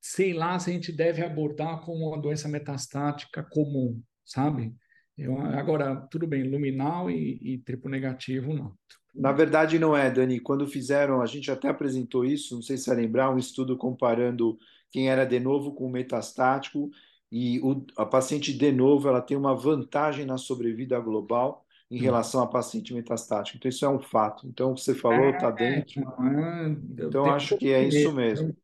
sei 0.00 0.32
lá 0.32 0.58
se 0.58 0.70
a 0.70 0.72
gente 0.72 0.92
deve 0.92 1.22
abordar 1.22 1.80
como 1.80 2.08
uma 2.08 2.20
doença 2.20 2.48
metastática 2.48 3.42
comum, 3.42 4.02
sabe? 4.24 4.74
Eu, 5.18 5.36
agora, 5.40 5.96
tudo 6.08 6.28
bem, 6.28 6.44
luminal 6.44 7.10
e, 7.10 7.38
e 7.42 7.58
triplo 7.58 7.90
negativo, 7.90 8.54
não. 8.54 8.72
Na 9.12 9.32
verdade, 9.32 9.78
não 9.78 9.96
é, 9.96 10.08
Dani. 10.08 10.38
Quando 10.38 10.64
fizeram, 10.66 11.20
a 11.20 11.26
gente 11.26 11.50
até 11.50 11.68
apresentou 11.68 12.24
isso, 12.24 12.54
não 12.54 12.62
sei 12.62 12.76
se 12.76 12.84
você 12.84 12.94
lembrar, 12.94 13.34
um 13.34 13.38
estudo 13.38 13.76
comparando 13.76 14.56
quem 14.92 15.10
era 15.10 15.24
de 15.24 15.40
novo 15.40 15.74
com 15.74 15.90
metastático. 15.90 16.88
e 17.32 17.58
o, 17.60 17.84
a 17.96 18.06
paciente 18.06 18.56
de 18.56 18.70
novo 18.70 19.08
ela 19.08 19.20
tem 19.20 19.36
uma 19.36 19.56
vantagem 19.56 20.24
na 20.24 20.38
sobrevida 20.38 20.98
global 21.00 21.66
em 21.90 21.98
relação 21.98 22.42
à 22.42 22.46
paciente 22.46 22.94
metastática. 22.94 23.56
Então, 23.56 23.68
isso 23.68 23.84
é 23.84 23.88
um 23.88 23.98
fato. 23.98 24.46
Então, 24.46 24.70
o 24.70 24.74
que 24.74 24.82
você 24.82 24.94
falou 24.94 25.30
está 25.30 25.48
é, 25.48 25.52
dentro. 25.52 26.00
É, 26.00 27.04
então, 27.06 27.24
acho 27.26 27.56
que 27.56 27.72
é 27.72 27.82
isso 27.82 28.12
mesmo. 28.12 28.54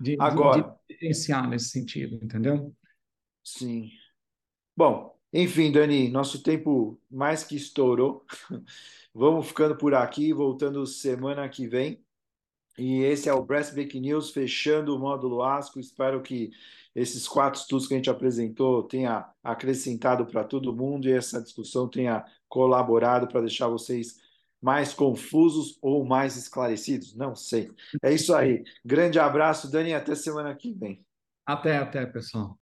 De, 0.00 0.16
Agora, 0.18 0.62
de 0.62 0.94
diferenciar 0.94 1.48
nesse 1.48 1.68
sentido, 1.70 2.18
entendeu? 2.22 2.74
Sim. 3.44 3.90
Bom, 4.76 5.19
enfim, 5.32 5.70
Dani, 5.70 6.08
nosso 6.10 6.42
tempo 6.42 7.00
mais 7.10 7.44
que 7.44 7.56
estourou. 7.56 8.24
Vamos 9.14 9.48
ficando 9.48 9.76
por 9.76 9.94
aqui, 9.94 10.32
voltando 10.32 10.86
semana 10.86 11.48
que 11.48 11.66
vem. 11.68 12.04
E 12.78 13.02
esse 13.02 13.28
é 13.28 13.32
o 13.34 13.44
Breast 13.44 13.72
Break 13.74 13.98
News, 14.00 14.30
fechando 14.30 14.96
o 14.96 14.98
módulo 14.98 15.42
ASCO. 15.42 15.78
Espero 15.78 16.22
que 16.22 16.50
esses 16.94 17.28
quatro 17.28 17.60
estudos 17.60 17.86
que 17.86 17.94
a 17.94 17.96
gente 17.96 18.10
apresentou 18.10 18.82
tenha 18.82 19.28
acrescentado 19.42 20.26
para 20.26 20.44
todo 20.44 20.74
mundo 20.74 21.08
e 21.08 21.12
essa 21.12 21.40
discussão 21.42 21.88
tenha 21.88 22.24
colaborado 22.48 23.28
para 23.28 23.40
deixar 23.40 23.68
vocês 23.68 24.18
mais 24.60 24.92
confusos 24.92 25.78
ou 25.80 26.04
mais 26.04 26.36
esclarecidos. 26.36 27.14
Não 27.14 27.34
sei. 27.34 27.70
É 28.02 28.12
isso 28.12 28.34
aí. 28.34 28.64
Grande 28.84 29.18
abraço, 29.18 29.70
Dani, 29.70 29.94
até 29.94 30.14
semana 30.14 30.54
que 30.54 30.72
vem. 30.72 31.04
Até, 31.46 31.76
até, 31.76 32.06
pessoal. 32.06 32.58